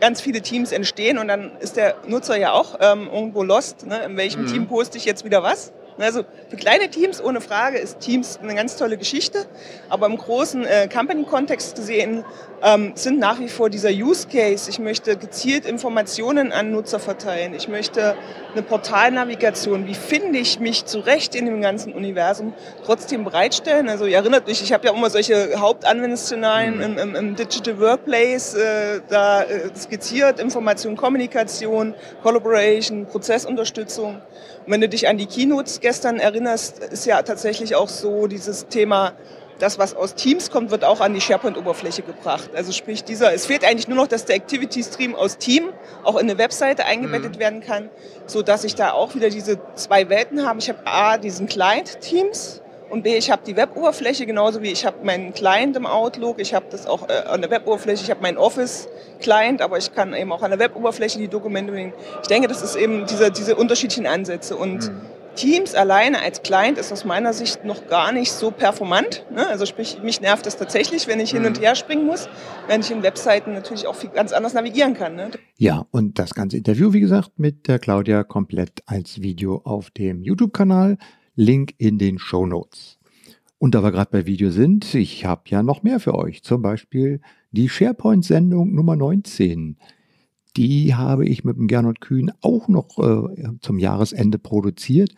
ganz 0.00 0.20
viele 0.20 0.40
Teams 0.40 0.72
entstehen 0.72 1.18
und 1.18 1.28
dann 1.28 1.52
ist 1.60 1.76
der 1.76 1.96
Nutzer 2.06 2.36
ja 2.36 2.52
auch 2.52 2.78
ähm, 2.80 3.08
irgendwo 3.12 3.42
lost. 3.42 3.86
Ne? 3.86 4.02
In 4.04 4.16
welchem 4.16 4.42
mhm. 4.42 4.46
Team 4.46 4.66
poste 4.66 4.96
ich 4.96 5.04
jetzt 5.04 5.24
wieder 5.24 5.42
was? 5.42 5.72
Also 5.98 6.24
für 6.48 6.56
kleine 6.56 6.88
Teams 6.90 7.22
ohne 7.22 7.40
Frage 7.40 7.78
ist 7.78 7.98
Teams 8.00 8.38
eine 8.40 8.54
ganz 8.54 8.76
tolle 8.76 8.96
Geschichte, 8.96 9.46
aber 9.88 10.06
im 10.06 10.16
großen 10.16 10.64
äh, 10.64 10.88
Company-Kontext 10.88 11.74
gesehen 11.74 12.24
ähm, 12.62 12.92
sind 12.94 13.18
nach 13.18 13.40
wie 13.40 13.48
vor 13.48 13.68
dieser 13.68 13.90
Use 13.90 14.28
Case. 14.28 14.70
Ich 14.70 14.78
möchte 14.78 15.16
gezielt 15.16 15.66
Informationen 15.66 16.52
an 16.52 16.70
Nutzer 16.70 17.00
verteilen. 17.00 17.52
Ich 17.54 17.68
möchte 17.68 18.16
eine 18.58 18.66
Portalnavigation. 18.66 19.86
Wie 19.86 19.94
finde 19.94 20.38
ich 20.38 20.58
mich 20.58 20.84
zurecht 20.84 21.34
in 21.34 21.46
dem 21.46 21.62
ganzen 21.62 21.92
Universum 21.92 22.52
trotzdem 22.84 23.24
bereitstellen? 23.24 23.88
Also 23.88 24.06
ihr 24.06 24.16
erinnert 24.16 24.48
mich, 24.48 24.62
ich 24.62 24.72
habe 24.72 24.86
ja 24.86 24.92
immer 24.92 25.10
solche 25.10 25.58
Hauptanwendungsszenarien 25.58 26.76
mhm. 26.76 26.82
im, 26.82 26.98
im, 26.98 27.14
im, 27.14 27.36
Digital 27.36 27.78
Workplace 27.78 28.54
äh, 28.54 29.00
da 29.08 29.42
äh, 29.42 29.70
skizziert. 29.76 30.40
Information, 30.40 30.96
Kommunikation, 30.96 31.94
Collaboration, 32.22 33.06
Prozessunterstützung. 33.06 34.16
Und 34.66 34.72
wenn 34.72 34.80
du 34.80 34.88
dich 34.88 35.08
an 35.08 35.18
die 35.18 35.26
Keynotes 35.26 35.80
gestern 35.80 36.18
erinnerst, 36.18 36.80
ist 36.80 37.06
ja 37.06 37.22
tatsächlich 37.22 37.76
auch 37.76 37.88
so 37.88 38.26
dieses 38.26 38.66
Thema, 38.66 39.12
das, 39.58 39.78
was 39.78 39.94
aus 39.94 40.14
Teams 40.14 40.50
kommt, 40.50 40.70
wird 40.70 40.84
auch 40.84 41.00
an 41.00 41.14
die 41.14 41.20
SharePoint-Oberfläche 41.20 42.02
gebracht. 42.02 42.50
Also 42.54 42.72
sprich, 42.72 43.04
dieser, 43.04 43.32
es 43.32 43.46
fehlt 43.46 43.64
eigentlich 43.64 43.88
nur 43.88 43.96
noch, 43.96 44.06
dass 44.06 44.24
der 44.24 44.36
Activity-Stream 44.36 45.14
aus 45.14 45.38
Team 45.38 45.70
auch 46.04 46.14
in 46.16 46.28
eine 46.28 46.38
Webseite 46.38 46.84
eingebettet 46.84 47.36
mhm. 47.36 47.40
werden 47.40 47.60
kann, 47.60 47.90
so 48.26 48.42
dass 48.42 48.64
ich 48.64 48.74
da 48.74 48.92
auch 48.92 49.14
wieder 49.14 49.30
diese 49.30 49.58
zwei 49.74 50.08
Welten 50.08 50.46
habe. 50.46 50.58
Ich 50.60 50.68
habe 50.68 50.80
A, 50.84 51.18
diesen 51.18 51.46
Client 51.46 52.00
Teams 52.00 52.62
und 52.90 53.02
B, 53.02 53.16
ich 53.16 53.30
habe 53.30 53.42
die 53.44 53.56
Web-Oberfläche 53.56 54.24
genauso 54.24 54.62
wie 54.62 54.70
ich 54.70 54.86
habe 54.86 55.04
meinen 55.04 55.34
Client 55.34 55.76
im 55.76 55.86
Outlook, 55.86 56.40
ich 56.40 56.54
habe 56.54 56.66
das 56.70 56.86
auch 56.86 57.08
äh, 57.08 57.28
an 57.28 57.42
der 57.42 57.50
Web-Oberfläche, 57.50 58.02
ich 58.02 58.10
habe 58.10 58.22
meinen 58.22 58.38
Office-Client, 58.38 59.60
aber 59.60 59.76
ich 59.76 59.94
kann 59.94 60.14
eben 60.14 60.32
auch 60.32 60.42
an 60.42 60.50
der 60.50 60.58
Web-Oberfläche 60.58 61.18
die 61.18 61.28
Dokumente 61.28 61.72
nehmen. 61.72 61.92
Ich 62.22 62.28
denke, 62.28 62.48
das 62.48 62.62
ist 62.62 62.76
eben 62.76 63.06
diese, 63.06 63.30
diese 63.30 63.56
unterschiedlichen 63.56 64.06
Ansätze 64.06 64.56
und 64.56 64.88
mhm. 64.88 65.00
Teams 65.38 65.76
alleine 65.76 66.20
als 66.20 66.42
Client 66.42 66.78
ist 66.78 66.92
aus 66.92 67.04
meiner 67.04 67.32
Sicht 67.32 67.64
noch 67.64 67.86
gar 67.86 68.10
nicht 68.10 68.32
so 68.32 68.50
performant. 68.50 69.24
Ne? 69.30 69.46
Also 69.46 69.66
sprich, 69.66 70.02
mich 70.02 70.20
nervt 70.20 70.46
das 70.46 70.56
tatsächlich, 70.56 71.06
wenn 71.06 71.20
ich 71.20 71.30
hin 71.30 71.46
und 71.46 71.58
mhm. 71.58 71.62
her 71.62 71.76
springen 71.76 72.06
muss, 72.06 72.28
wenn 72.66 72.80
ich 72.80 72.90
in 72.90 73.04
Webseiten 73.04 73.52
natürlich 73.52 73.86
auch 73.86 73.94
viel, 73.94 74.10
ganz 74.10 74.32
anders 74.32 74.54
navigieren 74.54 74.94
kann. 74.94 75.14
Ne? 75.14 75.30
Ja, 75.56 75.86
und 75.92 76.18
das 76.18 76.34
ganze 76.34 76.56
Interview, 76.56 76.92
wie 76.92 76.98
gesagt, 76.98 77.38
mit 77.38 77.68
der 77.68 77.78
Claudia 77.78 78.24
komplett 78.24 78.82
als 78.86 79.22
Video 79.22 79.62
auf 79.64 79.92
dem 79.92 80.24
YouTube-Kanal. 80.24 80.98
Link 81.36 81.74
in 81.78 81.98
den 81.98 82.18
Show 82.18 82.46
Notes. 82.46 82.98
Und 83.58 83.76
da 83.76 83.84
wir 83.84 83.92
gerade 83.92 84.10
bei 84.10 84.26
Video 84.26 84.50
sind, 84.50 84.92
ich 84.96 85.24
habe 85.24 85.42
ja 85.46 85.62
noch 85.62 85.84
mehr 85.84 86.00
für 86.00 86.16
euch. 86.16 86.42
Zum 86.42 86.62
Beispiel 86.62 87.20
die 87.52 87.68
SharePoint-Sendung 87.68 88.74
Nummer 88.74 88.96
19. 88.96 89.76
Die 90.58 90.94
habe 90.96 91.24
ich 91.24 91.44
mit 91.44 91.56
dem 91.56 91.68
Gernot 91.68 92.00
Kühn 92.00 92.32
auch 92.40 92.66
noch 92.66 92.98
äh, 92.98 93.48
zum 93.60 93.78
Jahresende 93.78 94.38
produziert. 94.38 95.14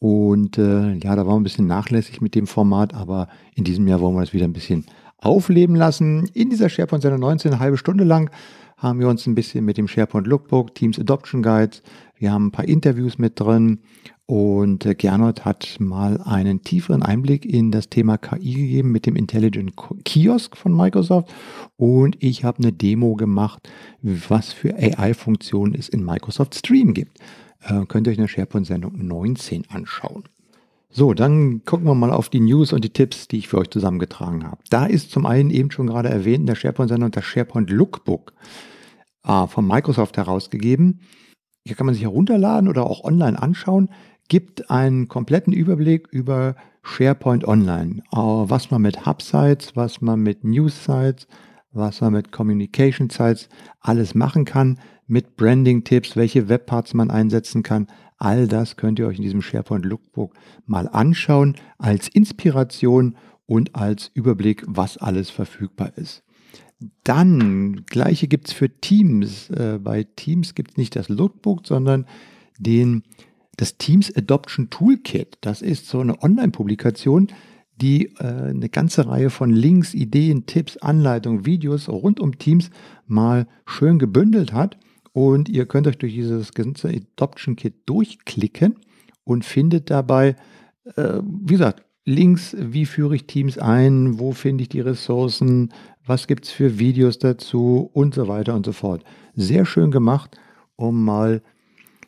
Und 0.00 0.58
äh, 0.58 0.94
ja, 0.94 1.14
da 1.14 1.18
waren 1.18 1.26
wir 1.26 1.36
ein 1.36 1.44
bisschen 1.44 1.68
nachlässig 1.68 2.20
mit 2.20 2.34
dem 2.34 2.48
Format, 2.48 2.92
aber 2.92 3.28
in 3.54 3.62
diesem 3.62 3.86
Jahr 3.86 4.00
wollen 4.00 4.16
wir 4.16 4.22
das 4.22 4.32
wieder 4.32 4.44
ein 4.44 4.52
bisschen 4.52 4.84
aufleben 5.18 5.76
lassen. 5.76 6.28
In 6.34 6.50
dieser 6.50 6.68
SharePoint-Sendung 6.68 7.20
19, 7.20 7.52
eine 7.52 7.60
halbe 7.60 7.78
Stunde 7.78 8.02
lang, 8.02 8.28
haben 8.76 8.98
wir 8.98 9.08
uns 9.08 9.24
ein 9.28 9.36
bisschen 9.36 9.64
mit 9.64 9.76
dem 9.76 9.86
SharePoint 9.86 10.26
Lookbook, 10.26 10.74
Teams 10.74 10.98
Adoption 10.98 11.40
Guides, 11.40 11.84
wir 12.22 12.32
haben 12.32 12.46
ein 12.46 12.52
paar 12.52 12.68
Interviews 12.68 13.18
mit 13.18 13.38
drin 13.38 13.78
und 14.26 14.86
äh, 14.86 14.94
Gernot 14.94 15.44
hat 15.44 15.76
mal 15.80 16.20
einen 16.22 16.62
tieferen 16.62 17.02
Einblick 17.02 17.44
in 17.44 17.70
das 17.70 17.88
Thema 17.88 18.18
KI 18.18 18.54
gegeben 18.54 18.92
mit 18.92 19.06
dem 19.06 19.16
Intelligent 19.16 19.74
Kiosk 20.04 20.56
von 20.56 20.76
Microsoft. 20.76 21.32
Und 21.76 22.16
ich 22.20 22.44
habe 22.44 22.58
eine 22.58 22.72
Demo 22.72 23.14
gemacht, 23.16 23.68
was 24.00 24.52
für 24.52 24.74
AI-Funktionen 24.74 25.74
es 25.74 25.88
in 25.88 26.04
Microsoft 26.04 26.54
Stream 26.54 26.94
gibt. 26.94 27.18
Äh, 27.62 27.84
könnt 27.86 28.06
ihr 28.06 28.12
euch 28.12 28.18
in 28.18 28.22
der 28.22 28.28
SharePoint-Sendung 28.28 29.06
19 29.06 29.68
anschauen. 29.70 30.24
So, 30.88 31.14
dann 31.14 31.64
gucken 31.64 31.86
wir 31.86 31.94
mal 31.94 32.12
auf 32.12 32.28
die 32.28 32.40
News 32.40 32.72
und 32.72 32.84
die 32.84 32.92
Tipps, 32.92 33.26
die 33.26 33.38
ich 33.38 33.48
für 33.48 33.58
euch 33.58 33.70
zusammengetragen 33.70 34.44
habe. 34.44 34.62
Da 34.70 34.86
ist 34.86 35.10
zum 35.10 35.26
einen 35.26 35.50
eben 35.50 35.70
schon 35.70 35.86
gerade 35.86 36.10
erwähnt 36.10 36.40
in 36.40 36.46
der 36.46 36.54
SharePoint-Sendung 36.54 37.10
das 37.10 37.24
SharePoint 37.24 37.70
Lookbook 37.70 38.34
äh, 39.26 39.46
von 39.46 39.66
Microsoft 39.66 40.16
herausgegeben. 40.16 41.00
Hier 41.66 41.76
kann 41.76 41.86
man 41.86 41.94
sich 41.94 42.04
herunterladen 42.04 42.68
oder 42.68 42.86
auch 42.86 43.04
online 43.04 43.40
anschauen 43.40 43.88
gibt 44.32 44.70
einen 44.70 45.08
kompletten 45.08 45.52
Überblick 45.52 46.08
über 46.10 46.56
SharePoint 46.82 47.46
Online. 47.46 48.02
Was 48.12 48.70
man 48.70 48.80
mit 48.80 49.04
Hub-Sites, 49.04 49.76
was 49.76 50.00
man 50.00 50.20
mit 50.20 50.42
News-Sites, 50.42 51.26
was 51.72 52.00
man 52.00 52.14
mit 52.14 52.32
Communication-Sites 52.32 53.50
alles 53.80 54.14
machen 54.14 54.46
kann, 54.46 54.78
mit 55.06 55.36
Branding-Tipps, 55.36 56.16
welche 56.16 56.48
Webparts 56.48 56.94
man 56.94 57.10
einsetzen 57.10 57.62
kann. 57.62 57.88
All 58.16 58.48
das 58.48 58.78
könnt 58.78 58.98
ihr 58.98 59.06
euch 59.06 59.18
in 59.18 59.22
diesem 59.22 59.42
SharePoint 59.42 59.84
Lookbook 59.84 60.32
mal 60.64 60.88
anschauen 60.88 61.56
als 61.76 62.08
Inspiration 62.08 63.16
und 63.44 63.76
als 63.76 64.10
Überblick, 64.14 64.64
was 64.66 64.96
alles 64.96 65.28
verfügbar 65.28 65.92
ist. 65.96 66.22
Dann, 67.04 67.84
gleiche 67.84 68.28
gibt 68.28 68.48
es 68.48 68.54
für 68.54 68.70
Teams. 68.80 69.50
Äh, 69.50 69.78
bei 69.78 70.04
Teams 70.04 70.54
gibt 70.54 70.70
es 70.70 70.76
nicht 70.78 70.96
das 70.96 71.10
Lookbook, 71.10 71.66
sondern 71.66 72.06
den 72.58 73.02
das 73.56 73.76
Teams 73.76 74.14
Adoption 74.16 74.70
Toolkit, 74.70 75.38
das 75.40 75.62
ist 75.62 75.86
so 75.86 76.00
eine 76.00 76.22
Online-Publikation, 76.22 77.28
die 77.80 78.06
äh, 78.18 78.50
eine 78.50 78.68
ganze 78.68 79.06
Reihe 79.06 79.30
von 79.30 79.50
Links, 79.50 79.94
Ideen, 79.94 80.46
Tipps, 80.46 80.76
Anleitungen, 80.76 81.44
Videos 81.44 81.88
rund 81.88 82.20
um 82.20 82.38
Teams 82.38 82.70
mal 83.06 83.46
schön 83.66 83.98
gebündelt 83.98 84.52
hat. 84.52 84.78
Und 85.12 85.48
ihr 85.48 85.66
könnt 85.66 85.86
euch 85.86 85.98
durch 85.98 86.14
dieses 86.14 86.54
ganze 86.54 86.88
Adoption 86.88 87.56
Kit 87.56 87.74
durchklicken 87.86 88.76
und 89.24 89.44
findet 89.44 89.90
dabei, 89.90 90.36
äh, 90.96 91.20
wie 91.22 91.54
gesagt, 91.54 91.84
Links, 92.04 92.56
wie 92.58 92.86
führe 92.86 93.14
ich 93.14 93.26
Teams 93.26 93.58
ein, 93.58 94.18
wo 94.18 94.32
finde 94.32 94.62
ich 94.62 94.68
die 94.68 94.80
Ressourcen, 94.80 95.72
was 96.04 96.26
gibt 96.26 96.46
es 96.46 96.50
für 96.50 96.80
Videos 96.80 97.18
dazu 97.18 97.90
und 97.92 98.14
so 98.14 98.26
weiter 98.26 98.54
und 98.54 98.66
so 98.66 98.72
fort. 98.72 99.04
Sehr 99.34 99.64
schön 99.66 99.92
gemacht, 99.92 100.36
um 100.74 101.04
mal 101.04 101.42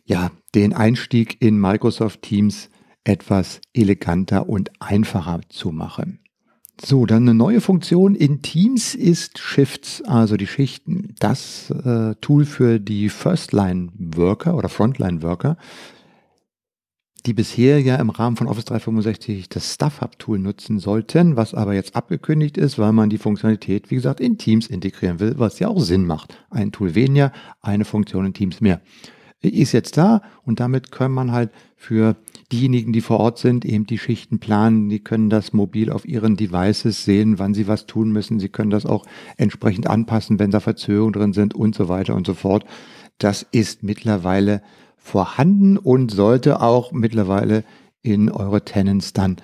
ja, 0.04 0.30
den 0.54 0.72
Einstieg 0.72 1.40
in 1.40 1.58
Microsoft 1.58 2.22
Teams 2.22 2.68
etwas 3.04 3.60
eleganter 3.72 4.48
und 4.48 4.70
einfacher 4.80 5.40
zu 5.48 5.70
machen. 5.70 6.20
So, 6.80 7.06
dann 7.06 7.22
eine 7.22 7.34
neue 7.34 7.60
Funktion 7.60 8.16
in 8.16 8.42
Teams 8.42 8.94
ist 8.94 9.38
Shifts, 9.38 10.02
also 10.02 10.36
die 10.36 10.46
Schichten. 10.46 11.14
Das 11.20 11.70
äh, 11.70 12.16
Tool 12.20 12.44
für 12.44 12.80
die 12.80 13.10
First-Line-Worker 13.10 14.56
oder 14.56 14.68
Frontline-Worker, 14.68 15.56
die 17.26 17.32
bisher 17.32 17.80
ja 17.80 17.94
im 17.96 18.10
Rahmen 18.10 18.36
von 18.36 18.48
Office 18.48 18.64
365 18.64 19.48
das 19.48 19.74
Stuff 19.74 20.00
Hub 20.00 20.18
Tool 20.18 20.40
nutzen 20.40 20.80
sollten, 20.80 21.36
was 21.36 21.54
aber 21.54 21.74
jetzt 21.74 21.94
abgekündigt 21.94 22.58
ist, 22.58 22.76
weil 22.76 22.92
man 22.92 23.08
die 23.08 23.18
Funktionalität, 23.18 23.90
wie 23.90 23.94
gesagt, 23.94 24.20
in 24.20 24.36
Teams 24.36 24.66
integrieren 24.66 25.20
will, 25.20 25.34
was 25.38 25.60
ja 25.60 25.68
auch 25.68 25.80
Sinn 25.80 26.04
macht. 26.06 26.44
Ein 26.50 26.72
Tool 26.72 26.96
weniger, 26.96 27.32
eine 27.62 27.84
Funktion 27.84 28.26
in 28.26 28.34
Teams 28.34 28.60
mehr 28.60 28.82
ist 29.48 29.72
jetzt 29.72 29.96
da 29.96 30.22
und 30.44 30.60
damit 30.60 30.90
kann 30.92 31.12
man 31.12 31.32
halt 31.32 31.50
für 31.76 32.16
diejenigen, 32.52 32.92
die 32.92 33.00
vor 33.00 33.20
Ort 33.20 33.38
sind, 33.38 33.64
eben 33.64 33.86
die 33.86 33.98
Schichten 33.98 34.38
planen. 34.38 34.88
Die 34.88 35.00
können 35.00 35.30
das 35.30 35.52
mobil 35.52 35.90
auf 35.90 36.06
ihren 36.06 36.36
Devices 36.36 37.04
sehen, 37.04 37.38
wann 37.38 37.54
sie 37.54 37.68
was 37.68 37.86
tun 37.86 38.10
müssen. 38.10 38.40
Sie 38.40 38.48
können 38.48 38.70
das 38.70 38.86
auch 38.86 39.06
entsprechend 39.36 39.88
anpassen, 39.88 40.38
wenn 40.38 40.50
da 40.50 40.60
Verzögerungen 40.60 41.12
drin 41.12 41.32
sind 41.32 41.54
und 41.54 41.74
so 41.74 41.88
weiter 41.88 42.14
und 42.14 42.26
so 42.26 42.34
fort. 42.34 42.64
Das 43.18 43.46
ist 43.50 43.82
mittlerweile 43.82 44.62
vorhanden 44.96 45.76
und 45.76 46.10
sollte 46.10 46.60
auch 46.60 46.92
mittlerweile 46.92 47.64
in 48.02 48.30
eure 48.30 48.64
Tenants 48.64 49.12
dann 49.12 49.36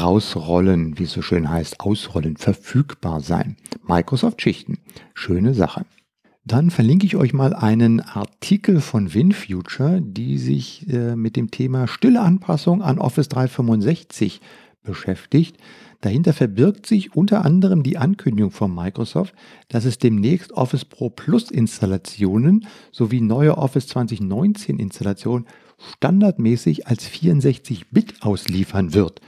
rausrollen, 0.00 0.98
wie 0.98 1.04
es 1.04 1.12
so 1.12 1.22
schön 1.22 1.50
heißt, 1.50 1.80
ausrollen, 1.80 2.36
verfügbar 2.36 3.20
sein. 3.20 3.56
Microsoft 3.86 4.40
Schichten. 4.40 4.78
Schöne 5.14 5.54
Sache. 5.54 5.84
Dann 6.46 6.70
verlinke 6.70 7.06
ich 7.06 7.16
euch 7.16 7.32
mal 7.32 7.54
einen 7.54 8.00
Artikel 8.00 8.82
von 8.82 9.14
WinFuture, 9.14 10.02
die 10.02 10.36
sich 10.36 10.86
äh, 10.90 11.16
mit 11.16 11.36
dem 11.36 11.50
Thema 11.50 11.88
stille 11.88 12.20
Anpassung 12.20 12.82
an 12.82 12.98
Office 12.98 13.30
365 13.30 14.42
beschäftigt. 14.82 15.56
Dahinter 16.02 16.34
verbirgt 16.34 16.84
sich 16.84 17.16
unter 17.16 17.46
anderem 17.46 17.82
die 17.82 17.96
Ankündigung 17.96 18.50
von 18.50 18.74
Microsoft, 18.74 19.34
dass 19.68 19.86
es 19.86 19.96
demnächst 19.96 20.52
Office 20.52 20.84
Pro 20.84 21.08
Plus 21.08 21.50
Installationen 21.50 22.66
sowie 22.92 23.22
neue 23.22 23.56
Office 23.56 23.86
2019 23.86 24.78
Installationen 24.78 25.46
standardmäßig 25.96 26.86
als 26.86 27.08
64-Bit 27.08 28.22
ausliefern 28.22 28.92
wird. 28.92 29.22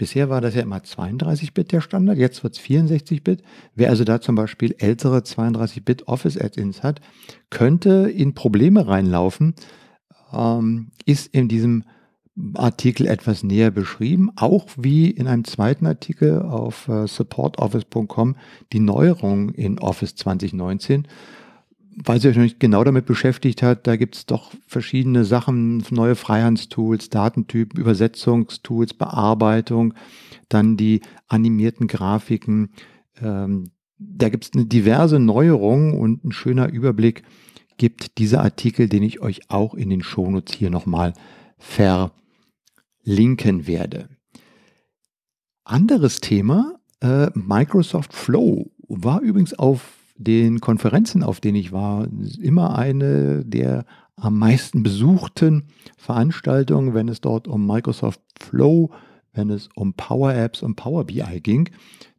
Bisher 0.00 0.30
war 0.30 0.40
das 0.40 0.54
ja 0.54 0.62
immer 0.62 0.78
32-Bit 0.78 1.72
der 1.72 1.82
Standard, 1.82 2.16
jetzt 2.16 2.42
wird 2.42 2.56
es 2.56 2.62
64-Bit. 2.62 3.42
Wer 3.74 3.90
also 3.90 4.02
da 4.02 4.18
zum 4.18 4.34
Beispiel 4.34 4.74
ältere 4.78 5.18
32-Bit 5.18 6.08
Office-Add-ins 6.08 6.82
hat, 6.82 7.02
könnte 7.50 8.10
in 8.10 8.32
Probleme 8.32 8.88
reinlaufen, 8.88 9.54
ähm, 10.32 10.92
ist 11.04 11.26
in 11.34 11.48
diesem 11.48 11.84
Artikel 12.54 13.08
etwas 13.08 13.42
näher 13.42 13.70
beschrieben, 13.70 14.30
auch 14.36 14.68
wie 14.78 15.10
in 15.10 15.26
einem 15.26 15.44
zweiten 15.44 15.84
Artikel 15.84 16.40
auf 16.40 16.88
äh, 16.88 17.06
supportoffice.com 17.06 18.36
die 18.72 18.80
Neuerungen 18.80 19.50
in 19.50 19.78
Office 19.80 20.14
2019 20.14 21.08
weil 21.96 22.20
sie 22.20 22.28
euch 22.28 22.36
nicht 22.36 22.60
genau 22.60 22.84
damit 22.84 23.06
beschäftigt 23.06 23.62
hat, 23.62 23.86
da 23.86 23.96
gibt 23.96 24.16
es 24.16 24.26
doch 24.26 24.52
verschiedene 24.66 25.24
Sachen, 25.24 25.84
neue 25.90 26.14
Freihandstools, 26.14 27.10
Datentypen, 27.10 27.80
Übersetzungstools, 27.80 28.94
Bearbeitung, 28.94 29.94
dann 30.48 30.76
die 30.76 31.00
animierten 31.26 31.86
Grafiken. 31.86 32.70
Ähm, 33.20 33.70
da 33.98 34.28
gibt 34.28 34.44
es 34.44 34.52
eine 34.54 34.66
diverse 34.66 35.18
Neuerungen 35.18 35.98
und 35.98 36.24
ein 36.24 36.32
schöner 36.32 36.70
Überblick 36.70 37.22
gibt 37.76 38.18
dieser 38.18 38.42
Artikel, 38.42 38.88
den 38.88 39.02
ich 39.02 39.20
euch 39.20 39.50
auch 39.50 39.74
in 39.74 39.90
den 39.90 40.02
Shownotes 40.02 40.54
hier 40.54 40.70
nochmal 40.70 41.14
verlinken 41.58 43.66
werde. 43.66 44.08
Anderes 45.64 46.20
Thema, 46.20 46.78
äh, 47.00 47.30
Microsoft 47.34 48.12
Flow 48.12 48.70
war 48.88 49.20
übrigens 49.20 49.54
auf 49.54 49.99
den 50.20 50.60
Konferenzen, 50.60 51.22
auf 51.22 51.40
denen 51.40 51.56
ich 51.56 51.72
war, 51.72 52.06
immer 52.38 52.76
eine 52.76 53.42
der 53.44 53.86
am 54.16 54.38
meisten 54.38 54.82
besuchten 54.82 55.64
Veranstaltungen, 55.96 56.92
wenn 56.92 57.08
es 57.08 57.22
dort 57.22 57.48
um 57.48 57.66
Microsoft 57.66 58.20
Flow, 58.38 58.90
wenn 59.32 59.48
es 59.48 59.70
um 59.74 59.94
Power 59.94 60.34
Apps 60.34 60.62
und 60.62 60.76
Power 60.76 61.04
BI 61.04 61.40
ging. 61.40 61.70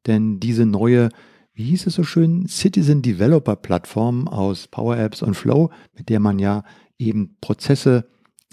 Denn 0.08 0.40
diese 0.40 0.66
neue, 0.66 1.10
wie 1.54 1.66
hieß 1.66 1.86
es 1.86 1.94
so 1.94 2.04
schön, 2.04 2.48
Citizen 2.48 3.04
Developer 3.04 3.56
Plattform 3.56 4.28
aus 4.28 4.68
Power 4.68 4.98
Apps 4.98 5.22
und 5.22 5.36
Flow, 5.36 5.70
mit 5.96 6.10
der 6.10 6.20
man 6.20 6.40
ja 6.40 6.64
eben 6.98 7.38
Prozesse 7.40 8.08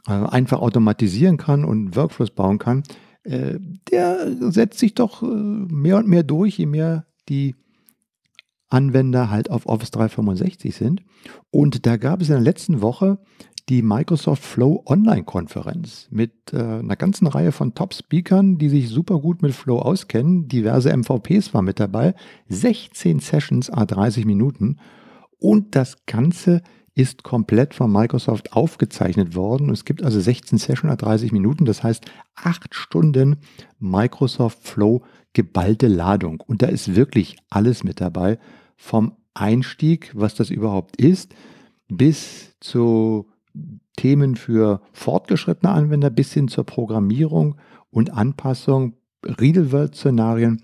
äh, 0.07 0.13
einfach 0.13 0.61
automatisieren 0.61 1.39
kann 1.39 1.65
und 1.65 1.97
Workflows 1.97 2.33
bauen 2.33 2.59
kann, 2.59 2.83
äh, 3.23 3.59
der 3.91 4.53
setzt 4.53 4.79
sich 4.79 4.95
doch 4.95 5.23
äh, 5.23 5.27
mehr 5.27 5.97
und 5.97 6.07
mehr 6.07 6.23
durch, 6.23 6.59
je 6.59 6.67
mehr 6.67 7.07
die 7.31 7.55
Anwender 8.69 9.31
halt 9.31 9.51
auf 9.51 9.67
Office 9.67 9.91
365 9.91 10.75
sind. 10.75 11.03
Und 11.51 11.87
da 11.87 11.97
gab 11.97 12.21
es 12.21 12.29
in 12.29 12.35
der 12.35 12.43
letzten 12.43 12.81
Woche 12.81 13.19
die 13.69 13.83
Microsoft 13.83 14.43
Flow 14.43 14.83
Online-Konferenz 14.87 16.09
mit 16.11 16.33
äh, 16.53 16.57
einer 16.57 16.97
ganzen 16.97 17.27
Reihe 17.27 17.53
von 17.53 17.75
Top-Speakern, 17.75 18.57
die 18.57 18.69
sich 18.69 18.89
super 18.89 19.19
gut 19.19 19.43
mit 19.43 19.53
Flow 19.53 19.79
auskennen. 19.79 20.49
Diverse 20.49 20.95
MVPs 20.95 21.53
waren 21.53 21.67
mit 21.67 21.79
dabei. 21.79 22.15
16 22.49 23.21
Sessions, 23.21 23.71
a 23.71 23.85
30 23.85 24.25
Minuten. 24.25 24.79
Und 25.39 25.77
das 25.77 26.07
Ganze 26.07 26.63
ist 26.95 27.23
komplett 27.23 27.75
von 27.75 27.93
Microsoft 27.93 28.55
aufgezeichnet 28.55 29.37
worden. 29.37 29.71
Es 29.71 29.85
gibt 29.85 30.03
also 30.03 30.19
16 30.19 30.59
Sessions, 30.59 30.93
a 30.93 30.97
30 30.97 31.33
Minuten. 31.33 31.65
Das 31.65 31.83
heißt, 31.83 32.07
acht 32.35 32.75
Stunden 32.75 33.37
Microsoft 33.79 34.67
Flow 34.67 35.03
geballte 35.33 35.89
Ladung. 35.89 36.43
Und 36.47 36.63
da 36.63 36.67
ist 36.67 36.97
wirklich 36.97 37.37
alles 37.51 37.85
mit 37.85 38.01
dabei 38.01 38.39
vom 38.77 39.13
Einstieg, 39.35 40.11
was 40.15 40.35
das 40.35 40.51
überhaupt 40.51 40.97
ist, 40.97 41.35
bis 41.89 42.55
zu 42.61 43.27
Themen 43.97 44.37
für 44.37 44.81
fortgeschrittene 44.93 45.73
Anwender, 45.73 46.11
bis 46.11 46.33
hin 46.33 46.49
zur 46.49 46.65
Programmierung 46.65 47.57
und 47.91 48.13
Anpassung, 48.13 48.95
Real-World-Szenarien. 49.25 50.63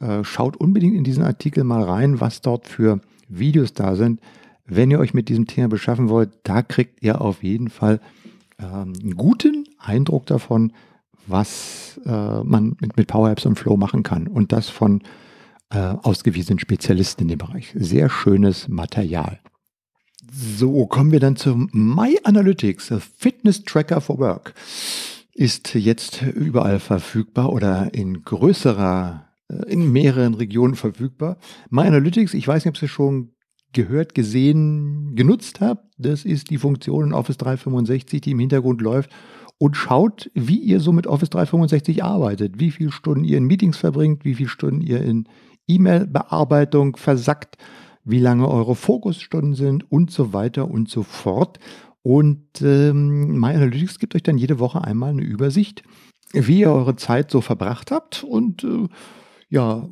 Äh, 0.00 0.24
schaut 0.24 0.56
unbedingt 0.56 0.96
in 0.96 1.04
diesen 1.04 1.22
Artikel 1.22 1.64
mal 1.64 1.82
rein, 1.82 2.20
was 2.20 2.40
dort 2.40 2.66
für 2.66 3.00
Videos 3.28 3.74
da 3.74 3.94
sind. 3.94 4.20
Wenn 4.66 4.90
ihr 4.90 4.98
euch 4.98 5.14
mit 5.14 5.28
diesem 5.28 5.46
Thema 5.46 5.68
beschaffen 5.68 6.08
wollt, 6.08 6.30
da 6.42 6.62
kriegt 6.62 7.02
ihr 7.02 7.20
auf 7.20 7.42
jeden 7.42 7.68
Fall 7.68 8.00
ähm, 8.58 8.92
einen 9.00 9.16
guten 9.16 9.66
Eindruck 9.78 10.26
davon, 10.26 10.72
was 11.26 12.00
äh, 12.04 12.42
man 12.42 12.76
mit, 12.80 12.96
mit 12.96 13.06
Power 13.06 13.30
Apps 13.30 13.46
und 13.46 13.58
Flow 13.58 13.76
machen 13.76 14.02
kann. 14.02 14.26
Und 14.26 14.52
das 14.52 14.68
von 14.68 15.02
äh, 15.70 15.78
ausgewiesenen 15.78 16.58
Spezialisten 16.58 17.22
in 17.22 17.28
dem 17.28 17.38
Bereich. 17.38 17.72
Sehr 17.74 18.08
schönes 18.08 18.68
Material. 18.68 19.40
So, 20.32 20.86
kommen 20.86 21.12
wir 21.12 21.20
dann 21.20 21.36
zum 21.36 21.68
My 21.72 22.18
Analytics, 22.24 22.92
Fitness 23.18 23.62
Tracker 23.64 24.00
for 24.00 24.18
Work. 24.18 24.54
Ist 25.32 25.74
jetzt 25.74 26.22
überall 26.22 26.78
verfügbar 26.78 27.52
oder 27.52 27.92
in 27.92 28.22
größerer, 28.22 29.26
äh, 29.48 29.72
in 29.72 29.92
mehreren 29.92 30.34
Regionen 30.34 30.76
verfügbar. 30.76 31.38
My 31.70 31.82
Analytics, 31.82 32.34
ich 32.34 32.46
weiß 32.46 32.64
nicht, 32.64 32.76
ob 32.76 32.82
es 32.82 32.90
schon 32.90 33.30
gehört, 33.72 34.14
gesehen, 34.14 35.16
genutzt 35.16 35.60
habt. 35.60 35.84
Das 35.98 36.24
ist 36.24 36.50
die 36.50 36.58
Funktion 36.58 37.06
in 37.06 37.12
Office 37.12 37.38
365, 37.38 38.20
die 38.20 38.30
im 38.30 38.38
Hintergrund 38.38 38.80
läuft 38.80 39.10
und 39.58 39.76
schaut, 39.76 40.30
wie 40.34 40.58
ihr 40.58 40.80
so 40.80 40.92
mit 40.92 41.06
Office 41.06 41.30
365 41.30 42.02
arbeitet, 42.04 42.58
wie 42.58 42.70
viele 42.70 42.92
Stunden 42.92 43.24
ihr 43.24 43.38
in 43.38 43.44
Meetings 43.44 43.76
verbringt, 43.76 44.24
wie 44.24 44.34
viele 44.34 44.48
Stunden 44.48 44.80
ihr 44.80 45.02
in 45.02 45.28
E-Mail-Bearbeitung 45.66 46.96
versackt, 46.96 47.56
wie 48.04 48.20
lange 48.20 48.48
eure 48.48 48.74
Fokusstunden 48.74 49.54
sind 49.54 49.90
und 49.90 50.10
so 50.10 50.32
weiter 50.32 50.70
und 50.70 50.90
so 50.90 51.02
fort. 51.02 51.58
Und 52.02 52.60
ähm, 52.60 53.38
MyAnalytics 53.38 53.98
gibt 53.98 54.14
euch 54.14 54.22
dann 54.22 54.36
jede 54.36 54.58
Woche 54.58 54.84
einmal 54.84 55.10
eine 55.10 55.22
Übersicht, 55.22 55.82
wie 56.32 56.60
ihr 56.60 56.70
eure 56.70 56.96
Zeit 56.96 57.30
so 57.30 57.40
verbracht 57.40 57.90
habt. 57.90 58.24
Und 58.24 58.64
äh, 58.64 58.88
ja, 59.48 59.88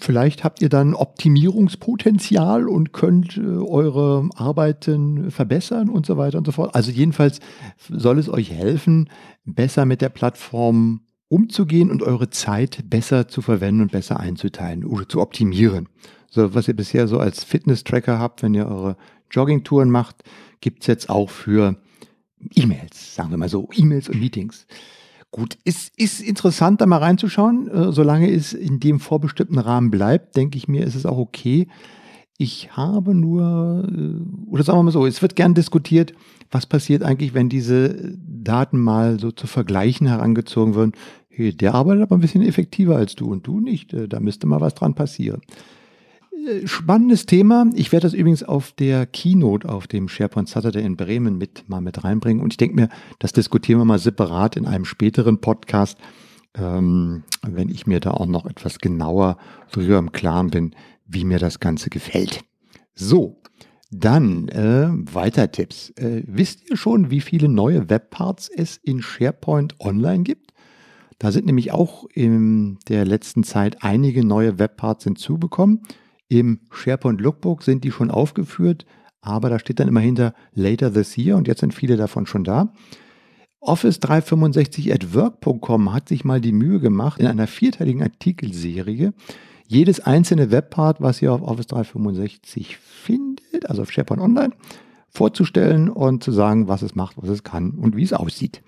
vielleicht 0.00 0.44
habt 0.44 0.62
ihr 0.62 0.68
dann 0.68 0.94
Optimierungspotenzial 0.94 2.68
und 2.68 2.92
könnt 2.92 3.36
äh, 3.36 3.40
eure 3.40 4.28
Arbeiten 4.34 5.30
verbessern 5.30 5.88
und 5.88 6.06
so 6.06 6.16
weiter 6.16 6.38
und 6.38 6.46
so 6.46 6.52
fort. 6.52 6.74
Also 6.74 6.90
jedenfalls 6.90 7.40
soll 7.88 8.18
es 8.18 8.28
euch 8.28 8.50
helfen, 8.50 9.08
besser 9.44 9.84
mit 9.84 10.00
der 10.00 10.08
Plattform 10.08 11.00
umzugehen 11.28 11.90
und 11.90 12.02
eure 12.02 12.30
Zeit 12.30 12.84
besser 12.88 13.28
zu 13.28 13.42
verwenden 13.42 13.82
und 13.82 13.92
besser 13.92 14.20
einzuteilen 14.20 14.84
oder 14.84 15.08
zu 15.08 15.20
optimieren. 15.20 15.88
So, 16.30 16.54
was 16.54 16.68
ihr 16.68 16.74
bisher 16.74 17.06
so 17.08 17.18
als 17.18 17.44
Fitness-Tracker 17.44 18.18
habt, 18.18 18.42
wenn 18.42 18.54
ihr 18.54 18.66
eure 18.66 18.96
Joggingtouren 19.30 19.90
macht, 19.90 20.22
gibt 20.60 20.82
es 20.82 20.86
jetzt 20.86 21.08
auch 21.08 21.30
für 21.30 21.76
E-Mails, 22.54 23.14
sagen 23.14 23.30
wir 23.30 23.36
mal 23.36 23.48
so, 23.48 23.68
E-Mails 23.72 24.08
und 24.08 24.20
Meetings. 24.20 24.66
Gut, 25.34 25.58
ist, 25.64 25.92
ist 25.98 26.20
interessant, 26.20 26.80
da 26.80 26.86
mal 26.86 26.98
reinzuschauen. 26.98 27.66
Äh, 27.68 27.90
solange 27.90 28.30
es 28.30 28.52
in 28.52 28.78
dem 28.78 29.00
vorbestimmten 29.00 29.58
Rahmen 29.58 29.90
bleibt, 29.90 30.36
denke 30.36 30.56
ich 30.56 30.68
mir, 30.68 30.86
ist 30.86 30.94
es 30.94 31.06
auch 31.06 31.18
okay. 31.18 31.66
Ich 32.38 32.76
habe 32.76 33.16
nur, 33.16 33.84
äh, 33.84 34.48
oder 34.48 34.62
sagen 34.62 34.78
wir 34.78 34.84
mal 34.84 34.92
so, 34.92 35.04
es 35.06 35.22
wird 35.22 35.34
gern 35.34 35.54
diskutiert, 35.54 36.14
was 36.52 36.66
passiert 36.66 37.02
eigentlich, 37.02 37.34
wenn 37.34 37.48
diese 37.48 38.14
Daten 38.16 38.78
mal 38.78 39.18
so 39.18 39.32
zu 39.32 39.48
vergleichen 39.48 40.06
herangezogen 40.06 40.76
werden. 40.76 40.92
Hey, 41.30 41.52
der 41.52 41.74
arbeitet 41.74 42.04
aber 42.04 42.16
ein 42.16 42.20
bisschen 42.20 42.42
effektiver 42.42 42.94
als 42.94 43.16
du 43.16 43.26
und 43.26 43.44
du 43.44 43.58
nicht. 43.58 43.92
Äh, 43.92 44.06
da 44.06 44.20
müsste 44.20 44.46
mal 44.46 44.60
was 44.60 44.76
dran 44.76 44.94
passieren. 44.94 45.40
Spannendes 46.66 47.26
Thema. 47.26 47.66
Ich 47.74 47.92
werde 47.92 48.06
das 48.06 48.12
übrigens 48.12 48.42
auf 48.42 48.72
der 48.72 49.06
Keynote 49.06 49.68
auf 49.68 49.86
dem 49.86 50.08
SharePoint 50.08 50.48
Saturday 50.48 50.84
in 50.84 50.96
Bremen 50.96 51.38
mit 51.38 51.68
mal 51.68 51.80
mit 51.80 52.04
reinbringen. 52.04 52.42
Und 52.42 52.52
ich 52.52 52.56
denke 52.56 52.76
mir, 52.76 52.88
das 53.18 53.32
diskutieren 53.32 53.80
wir 53.80 53.84
mal 53.84 53.98
separat 53.98 54.56
in 54.56 54.66
einem 54.66 54.84
späteren 54.84 55.40
Podcast, 55.40 55.98
ähm, 56.54 57.22
wenn 57.42 57.70
ich 57.70 57.86
mir 57.86 58.00
da 58.00 58.10
auch 58.10 58.26
noch 58.26 58.44
etwas 58.46 58.78
genauer 58.78 59.38
darüber 59.72 59.98
im 59.98 60.12
Klaren 60.12 60.50
bin, 60.50 60.74
wie 61.06 61.24
mir 61.24 61.38
das 61.38 61.60
Ganze 61.60 61.88
gefällt. 61.88 62.44
So, 62.94 63.40
dann 63.90 64.48
äh, 64.48 64.88
weiter 64.90 65.50
Tipps. 65.50 65.90
Äh, 65.90 66.24
wisst 66.26 66.68
ihr 66.68 66.76
schon, 66.76 67.10
wie 67.10 67.20
viele 67.20 67.48
neue 67.48 67.88
Webparts 67.88 68.50
es 68.50 68.76
in 68.82 69.00
SharePoint 69.00 69.80
Online 69.80 70.24
gibt? 70.24 70.52
Da 71.18 71.32
sind 71.32 71.46
nämlich 71.46 71.72
auch 71.72 72.04
in 72.12 72.78
der 72.88 73.06
letzten 73.06 73.44
Zeit 73.44 73.82
einige 73.82 74.24
neue 74.24 74.58
Webparts 74.58 75.04
hinzubekommen. 75.04 75.80
Im 76.34 76.58
SharePoint 76.72 77.20
Lookbook 77.20 77.62
sind 77.62 77.84
die 77.84 77.92
schon 77.92 78.10
aufgeführt, 78.10 78.86
aber 79.20 79.50
da 79.50 79.60
steht 79.60 79.78
dann 79.78 79.86
immer 79.86 80.00
hinter 80.00 80.34
Later 80.52 80.92
this 80.92 81.16
year 81.16 81.36
und 81.36 81.46
jetzt 81.46 81.60
sind 81.60 81.72
viele 81.72 81.96
davon 81.96 82.26
schon 82.26 82.42
da. 82.42 82.72
Office 83.60 84.00
365 84.00 84.92
at 84.92 85.14
work.com 85.14 85.92
hat 85.92 86.08
sich 86.08 86.24
mal 86.24 86.40
die 86.40 86.50
Mühe 86.50 86.80
gemacht, 86.80 87.20
in 87.20 87.28
einer 87.28 87.46
vierteiligen 87.46 88.02
Artikelserie 88.02 89.14
jedes 89.68 90.00
einzelne 90.00 90.50
Webpart, 90.50 91.00
was 91.00 91.22
ihr 91.22 91.32
auf 91.32 91.40
Office 91.40 91.68
365 91.68 92.78
findet, 92.78 93.70
also 93.70 93.82
auf 93.82 93.92
SharePoint 93.92 94.20
Online, 94.20 94.54
vorzustellen 95.08 95.88
und 95.88 96.24
zu 96.24 96.32
sagen, 96.32 96.66
was 96.66 96.82
es 96.82 96.96
macht, 96.96 97.16
was 97.16 97.28
es 97.28 97.44
kann 97.44 97.70
und 97.70 97.94
wie 97.94 98.02
es 98.02 98.12
aussieht. 98.12 98.60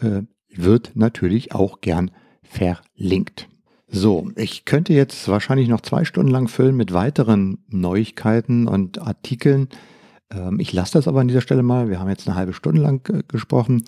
Äh, 0.00 0.22
wird 0.54 0.92
natürlich 0.94 1.52
auch 1.52 1.80
gern 1.80 2.12
verlinkt. 2.44 3.48
So, 3.90 4.30
ich 4.36 4.66
könnte 4.66 4.92
jetzt 4.92 5.28
wahrscheinlich 5.28 5.68
noch 5.68 5.80
zwei 5.80 6.04
Stunden 6.04 6.30
lang 6.30 6.48
füllen 6.48 6.76
mit 6.76 6.92
weiteren 6.92 7.64
Neuigkeiten 7.68 8.68
und 8.68 9.00
Artikeln. 9.00 9.68
Ähm, 10.30 10.60
ich 10.60 10.72
lasse 10.74 10.92
das 10.92 11.08
aber 11.08 11.20
an 11.20 11.28
dieser 11.28 11.40
Stelle 11.40 11.62
mal. 11.62 11.88
Wir 11.88 11.98
haben 11.98 12.10
jetzt 12.10 12.28
eine 12.28 12.36
halbe 12.36 12.52
Stunde 12.52 12.82
lang 12.82 13.08
äh, 13.08 13.22
gesprochen. 13.26 13.82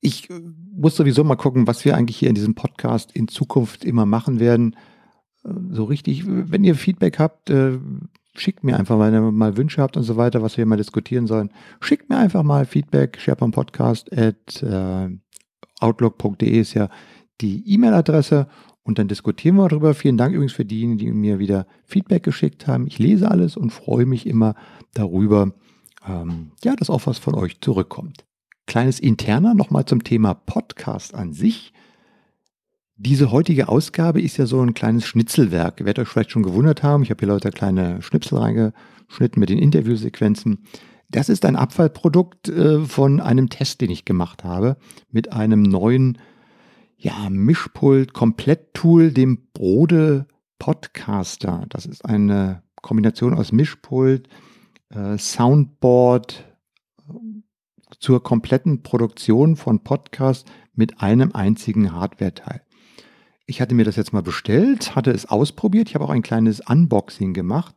Ich 0.00 0.30
äh, 0.30 0.40
muss 0.74 0.96
sowieso 0.96 1.22
mal 1.22 1.36
gucken, 1.36 1.66
was 1.66 1.84
wir 1.84 1.96
eigentlich 1.96 2.16
hier 2.16 2.30
in 2.30 2.34
diesem 2.34 2.54
Podcast 2.54 3.12
in 3.12 3.28
Zukunft 3.28 3.84
immer 3.84 4.06
machen 4.06 4.40
werden. 4.40 4.74
Äh, 5.44 5.50
so 5.70 5.84
richtig, 5.84 6.24
wenn 6.26 6.64
ihr 6.64 6.74
Feedback 6.74 7.18
habt, 7.18 7.52
schickt 8.34 8.64
mir 8.64 8.78
einfach, 8.78 8.98
wenn 8.98 9.12
ihr 9.12 9.20
mal 9.20 9.58
Wünsche 9.58 9.82
habt 9.82 9.98
und 9.98 10.04
so 10.04 10.16
weiter, 10.16 10.40
was 10.40 10.56
wir 10.56 10.64
mal 10.64 10.78
diskutieren 10.78 11.26
sollen. 11.26 11.50
Schickt 11.80 12.08
mir 12.08 12.16
einfach 12.16 12.42
mal 12.42 12.64
Feedback, 12.64 13.18
SharePoint 13.20 13.54
Podcast 13.54 14.10
at 14.16 14.64
outlook.de 15.80 16.58
ist 16.58 16.74
ja 16.74 16.88
die 17.40 17.68
E-Mail-Adresse 17.74 18.46
und 18.84 18.98
dann 18.98 19.08
diskutieren 19.08 19.56
wir 19.56 19.68
darüber. 19.68 19.94
Vielen 19.94 20.16
Dank 20.16 20.34
übrigens 20.34 20.52
für 20.52 20.64
diejenigen, 20.64 20.98
die 20.98 21.12
mir 21.12 21.38
wieder 21.38 21.66
Feedback 21.84 22.22
geschickt 22.22 22.66
haben. 22.66 22.86
Ich 22.86 22.98
lese 22.98 23.30
alles 23.30 23.56
und 23.56 23.70
freue 23.70 24.06
mich 24.06 24.26
immer 24.26 24.54
darüber, 24.94 25.52
ähm, 26.06 26.52
ja, 26.64 26.74
dass 26.74 26.90
auch 26.90 27.06
was 27.06 27.18
von 27.18 27.34
euch 27.34 27.60
zurückkommt. 27.60 28.24
Kleines 28.66 29.00
interner 29.00 29.54
nochmal 29.54 29.84
zum 29.84 30.04
Thema 30.04 30.34
Podcast 30.34 31.14
an 31.14 31.32
sich. 31.32 31.72
Diese 32.96 33.32
heutige 33.32 33.68
Ausgabe 33.68 34.20
ist 34.20 34.36
ja 34.36 34.46
so 34.46 34.60
ein 34.60 34.74
kleines 34.74 35.06
Schnitzelwerk. 35.06 35.80
Ihr 35.80 35.86
werdet 35.86 36.04
euch 36.04 36.08
vielleicht 36.08 36.30
schon 36.30 36.44
gewundert 36.44 36.82
haben. 36.82 37.02
Ich 37.02 37.10
habe 37.10 37.20
hier 37.20 37.28
Leute 37.28 37.50
kleine 37.50 38.00
Schnipsel 38.02 38.38
reingeschnitten 38.38 39.40
mit 39.40 39.48
den 39.48 39.58
Interviewsequenzen. 39.58 40.64
Das 41.10 41.28
ist 41.28 41.44
ein 41.44 41.56
Abfallprodukt 41.56 42.48
äh, 42.48 42.84
von 42.84 43.20
einem 43.20 43.48
Test, 43.48 43.80
den 43.80 43.90
ich 43.90 44.04
gemacht 44.04 44.44
habe, 44.44 44.76
mit 45.10 45.32
einem 45.32 45.62
neuen 45.62 46.18
ja, 47.02 47.28
Mischpult, 47.30 48.12
Kompletttool, 48.12 49.10
dem 49.10 49.48
Brode 49.52 50.28
Podcaster. 50.60 51.66
Das 51.68 51.84
ist 51.84 52.04
eine 52.04 52.62
Kombination 52.80 53.34
aus 53.34 53.50
Mischpult, 53.50 54.28
äh, 54.90 55.18
Soundboard 55.18 56.44
äh, 57.08 57.12
zur 57.98 58.22
kompletten 58.22 58.84
Produktion 58.84 59.56
von 59.56 59.82
Podcasts 59.82 60.48
mit 60.74 61.00
einem 61.02 61.32
einzigen 61.32 61.92
Hardware-Teil. 61.92 62.62
Ich 63.46 63.60
hatte 63.60 63.74
mir 63.74 63.84
das 63.84 63.96
jetzt 63.96 64.12
mal 64.12 64.22
bestellt, 64.22 64.94
hatte 64.94 65.10
es 65.10 65.26
ausprobiert. 65.26 65.88
Ich 65.88 65.96
habe 65.96 66.04
auch 66.04 66.10
ein 66.10 66.22
kleines 66.22 66.60
Unboxing 66.60 67.34
gemacht 67.34 67.74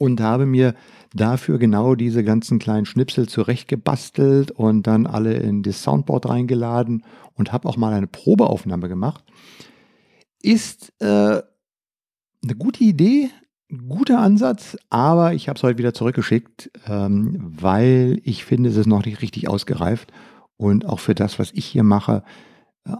und 0.00 0.22
habe 0.22 0.46
mir 0.46 0.74
dafür 1.12 1.58
genau 1.58 1.94
diese 1.94 2.24
ganzen 2.24 2.58
kleinen 2.58 2.86
Schnipsel 2.86 3.28
zurechtgebastelt 3.28 4.50
und 4.50 4.86
dann 4.86 5.06
alle 5.06 5.34
in 5.34 5.62
das 5.62 5.82
Soundboard 5.82 6.26
reingeladen 6.26 7.04
und 7.34 7.52
habe 7.52 7.68
auch 7.68 7.76
mal 7.76 7.92
eine 7.92 8.06
Probeaufnahme 8.06 8.88
gemacht. 8.88 9.22
Ist 10.40 10.90
äh, 11.00 11.42
eine 12.42 12.54
gute 12.58 12.82
Idee, 12.82 13.28
guter 13.88 14.20
Ansatz, 14.20 14.78
aber 14.88 15.34
ich 15.34 15.50
habe 15.50 15.58
es 15.58 15.62
heute 15.62 15.76
wieder 15.76 15.92
zurückgeschickt, 15.92 16.70
ähm, 16.86 17.36
weil 17.60 18.22
ich 18.24 18.46
finde, 18.46 18.70
es 18.70 18.76
ist 18.76 18.86
noch 18.86 19.04
nicht 19.04 19.20
richtig 19.20 19.48
ausgereift 19.50 20.10
und 20.56 20.86
auch 20.86 21.00
für 21.00 21.14
das, 21.14 21.38
was 21.38 21.52
ich 21.52 21.66
hier 21.66 21.82
mache, 21.82 22.24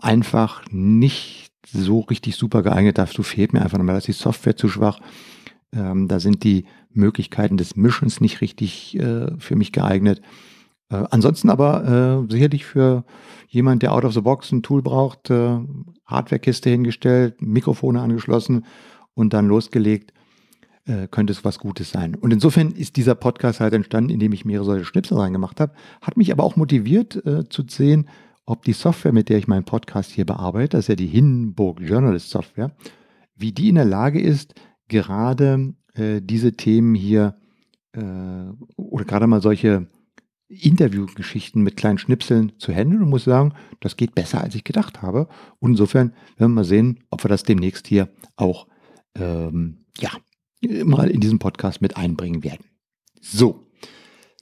einfach 0.02 0.64
nicht 0.70 1.50
so 1.66 2.00
richtig 2.00 2.36
super 2.36 2.62
geeignet. 2.62 2.98
Dazu 2.98 3.22
fehlt 3.22 3.54
mir 3.54 3.62
einfach 3.62 3.78
nochmal, 3.78 3.94
dass 3.94 4.04
die 4.04 4.12
Software 4.12 4.56
zu 4.56 4.68
schwach. 4.68 5.00
Ähm, 5.72 6.08
da 6.08 6.20
sind 6.20 6.44
die 6.44 6.64
Möglichkeiten 6.92 7.56
des 7.56 7.76
Mischens 7.76 8.20
nicht 8.20 8.40
richtig 8.40 8.98
äh, 8.98 9.28
für 9.38 9.56
mich 9.56 9.72
geeignet. 9.72 10.20
Äh, 10.90 11.04
ansonsten 11.10 11.50
aber 11.50 12.26
äh, 12.28 12.32
sicherlich 12.32 12.64
für 12.64 13.04
jemand, 13.48 13.82
der 13.82 13.92
out 13.92 14.04
of 14.04 14.12
the 14.12 14.20
box 14.20 14.50
ein 14.52 14.62
Tool 14.62 14.82
braucht, 14.82 15.30
äh, 15.30 15.58
Hardwarekiste 16.06 16.70
hingestellt, 16.70 17.40
Mikrofone 17.40 18.00
angeschlossen 18.00 18.64
und 19.14 19.32
dann 19.32 19.46
losgelegt, 19.46 20.12
äh, 20.86 21.06
könnte 21.08 21.32
es 21.32 21.44
was 21.44 21.58
Gutes 21.58 21.90
sein. 21.90 22.14
Und 22.14 22.32
insofern 22.32 22.72
ist 22.72 22.96
dieser 22.96 23.14
Podcast 23.14 23.60
halt 23.60 23.74
entstanden, 23.74 24.10
indem 24.10 24.32
ich 24.32 24.44
mehrere 24.44 24.64
solche 24.64 24.84
Schnipsel 24.84 25.18
reingemacht 25.18 25.60
habe, 25.60 25.74
hat 26.00 26.16
mich 26.16 26.32
aber 26.32 26.42
auch 26.42 26.56
motiviert 26.56 27.24
äh, 27.24 27.48
zu 27.48 27.62
sehen, 27.68 28.08
ob 28.46 28.64
die 28.64 28.72
Software, 28.72 29.12
mit 29.12 29.28
der 29.28 29.38
ich 29.38 29.46
meinen 29.46 29.64
Podcast 29.64 30.10
hier 30.10 30.26
bearbeite, 30.26 30.70
das 30.70 30.84
ist 30.84 30.88
ja 30.88 30.96
die 30.96 31.06
Hindenburg 31.06 31.80
Journalist 31.80 32.30
Software, 32.30 32.72
wie 33.36 33.52
die 33.52 33.68
in 33.68 33.76
der 33.76 33.84
Lage 33.84 34.20
ist, 34.20 34.54
gerade 34.90 35.74
äh, 35.94 36.20
diese 36.20 36.52
Themen 36.52 36.94
hier 36.94 37.36
äh, 37.92 38.50
oder 38.76 39.04
gerade 39.06 39.26
mal 39.26 39.40
solche 39.40 39.88
Interviewgeschichten 40.48 41.62
mit 41.62 41.76
kleinen 41.76 41.98
Schnipseln 41.98 42.52
zu 42.58 42.72
handeln 42.72 43.02
und 43.02 43.08
muss 43.08 43.24
sagen, 43.24 43.54
das 43.78 43.96
geht 43.96 44.14
besser, 44.14 44.42
als 44.42 44.54
ich 44.56 44.64
gedacht 44.64 45.00
habe. 45.00 45.28
Und 45.60 45.72
insofern 45.72 46.12
werden 46.36 46.52
wir 46.52 46.56
mal 46.56 46.64
sehen, 46.64 47.04
ob 47.08 47.24
wir 47.24 47.28
das 47.28 47.44
demnächst 47.44 47.86
hier 47.86 48.10
auch 48.36 48.66
ähm, 49.16 49.78
ja, 49.98 50.10
mal 50.84 51.08
in 51.08 51.20
diesem 51.20 51.38
Podcast 51.38 51.80
mit 51.80 51.96
einbringen 51.96 52.42
werden. 52.42 52.64
So, 53.20 53.66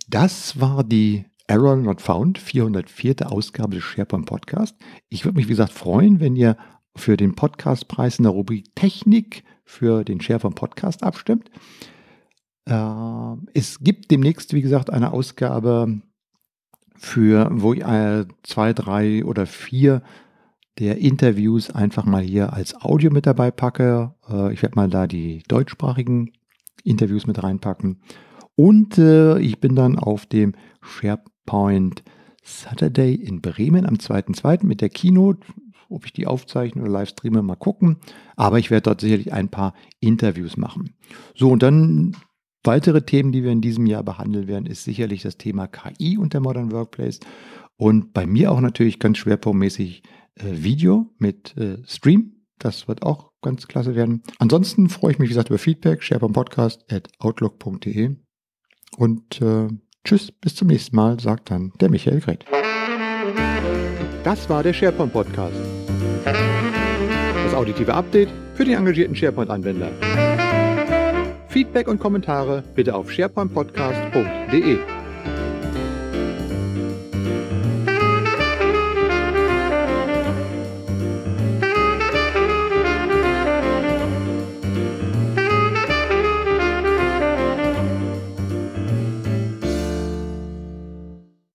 das 0.08 0.58
war 0.58 0.82
die 0.82 1.26
Error 1.46 1.76
Not 1.76 2.00
Found, 2.00 2.38
404. 2.38 3.30
Ausgabe 3.30 3.76
des 3.76 3.84
SharePoint 3.84 4.26
Podcast. 4.26 4.76
Ich 5.10 5.24
würde 5.24 5.36
mich, 5.36 5.46
wie 5.46 5.52
gesagt, 5.52 5.72
freuen, 5.72 6.20
wenn 6.20 6.36
ihr 6.36 6.56
für 6.96 7.16
den 7.16 7.34
Podcastpreis 7.34 8.18
in 8.18 8.24
der 8.24 8.32
Rubrik 8.32 8.74
Technik 8.74 9.44
für 9.68 10.02
den 10.02 10.20
SharePoint 10.20 10.56
Podcast 10.56 11.02
abstimmt. 11.02 11.50
Äh, 12.64 13.34
es 13.52 13.80
gibt 13.80 14.10
demnächst, 14.10 14.54
wie 14.54 14.62
gesagt, 14.62 14.90
eine 14.90 15.12
Ausgabe 15.12 16.00
für, 16.96 17.48
wo 17.52 17.74
ich 17.74 17.84
äh, 17.84 18.24
zwei, 18.42 18.72
drei 18.72 19.24
oder 19.24 19.46
vier 19.46 20.02
der 20.78 20.98
Interviews 20.98 21.70
einfach 21.70 22.06
mal 22.06 22.22
hier 22.22 22.54
als 22.54 22.80
Audio 22.80 23.10
mit 23.10 23.26
dabei 23.26 23.50
packe. 23.50 24.14
Äh, 24.30 24.54
ich 24.54 24.62
werde 24.62 24.76
mal 24.76 24.88
da 24.88 25.06
die 25.06 25.42
deutschsprachigen 25.48 26.32
Interviews 26.82 27.26
mit 27.26 27.42
reinpacken. 27.42 28.00
Und 28.54 28.98
ich 28.98 29.60
bin 29.60 29.76
dann 29.76 30.00
auf 30.00 30.26
dem 30.26 30.54
SharePoint 30.82 32.02
Saturday 32.42 33.14
in 33.14 33.40
Bremen 33.40 33.86
am 33.86 33.94
2.2. 33.94 34.66
mit 34.66 34.80
der 34.80 34.88
Keynote. 34.88 35.46
Ob 35.88 36.04
ich 36.04 36.12
die 36.12 36.26
aufzeichne 36.26 36.82
oder 36.82 36.90
live 36.90 37.08
streame, 37.08 37.42
mal 37.42 37.56
gucken. 37.56 37.96
Aber 38.36 38.58
ich 38.58 38.70
werde 38.70 38.82
dort 38.82 39.00
sicherlich 39.00 39.32
ein 39.32 39.48
paar 39.48 39.74
Interviews 40.00 40.56
machen. 40.56 40.94
So, 41.34 41.50
und 41.50 41.62
dann 41.62 42.14
weitere 42.62 43.02
Themen, 43.02 43.32
die 43.32 43.42
wir 43.42 43.50
in 43.50 43.60
diesem 43.60 43.86
Jahr 43.86 44.02
behandeln 44.02 44.48
werden, 44.48 44.66
ist 44.66 44.84
sicherlich 44.84 45.22
das 45.22 45.38
Thema 45.38 45.66
KI 45.66 46.18
und 46.18 46.34
der 46.34 46.40
Modern 46.40 46.72
Workplace. 46.72 47.20
Und 47.76 48.12
bei 48.12 48.26
mir 48.26 48.52
auch 48.52 48.60
natürlich 48.60 48.98
ganz 48.98 49.18
schwerpunktmäßig 49.18 50.02
äh, 50.34 50.62
Video 50.62 51.10
mit 51.18 51.56
äh, 51.56 51.78
Stream. 51.86 52.44
Das 52.58 52.88
wird 52.88 53.02
auch 53.02 53.30
ganz 53.40 53.68
klasse 53.68 53.94
werden. 53.94 54.22
Ansonsten 54.38 54.88
freue 54.88 55.12
ich 55.12 55.18
mich, 55.18 55.28
wie 55.28 55.32
gesagt, 55.32 55.48
über 55.48 55.58
Feedback. 55.58 56.02
SharePoint 56.02 56.34
Podcast 56.34 56.84
at 56.92 57.08
outlook.de. 57.18 58.16
Und 58.96 59.40
äh, 59.40 59.68
tschüss, 60.04 60.32
bis 60.32 60.56
zum 60.56 60.68
nächsten 60.68 60.96
Mal, 60.96 61.20
sagt 61.20 61.50
dann 61.50 61.72
der 61.80 61.90
Michael 61.90 62.20
Gret. 62.20 62.44
Das 64.24 64.48
war 64.50 64.62
der 64.62 64.72
SharePoint 64.72 65.12
Podcast. 65.12 65.77
Das 66.32 67.54
auditive 67.54 67.94
Update 67.94 68.28
für 68.54 68.64
den 68.64 68.78
engagierten 68.78 69.14
SharePoint-Anwender. 69.14 69.90
Feedback 71.48 71.88
und 71.88 71.98
Kommentare 71.98 72.62
bitte 72.74 72.94
auf 72.94 73.10
sharepointpodcast.de. 73.10 74.78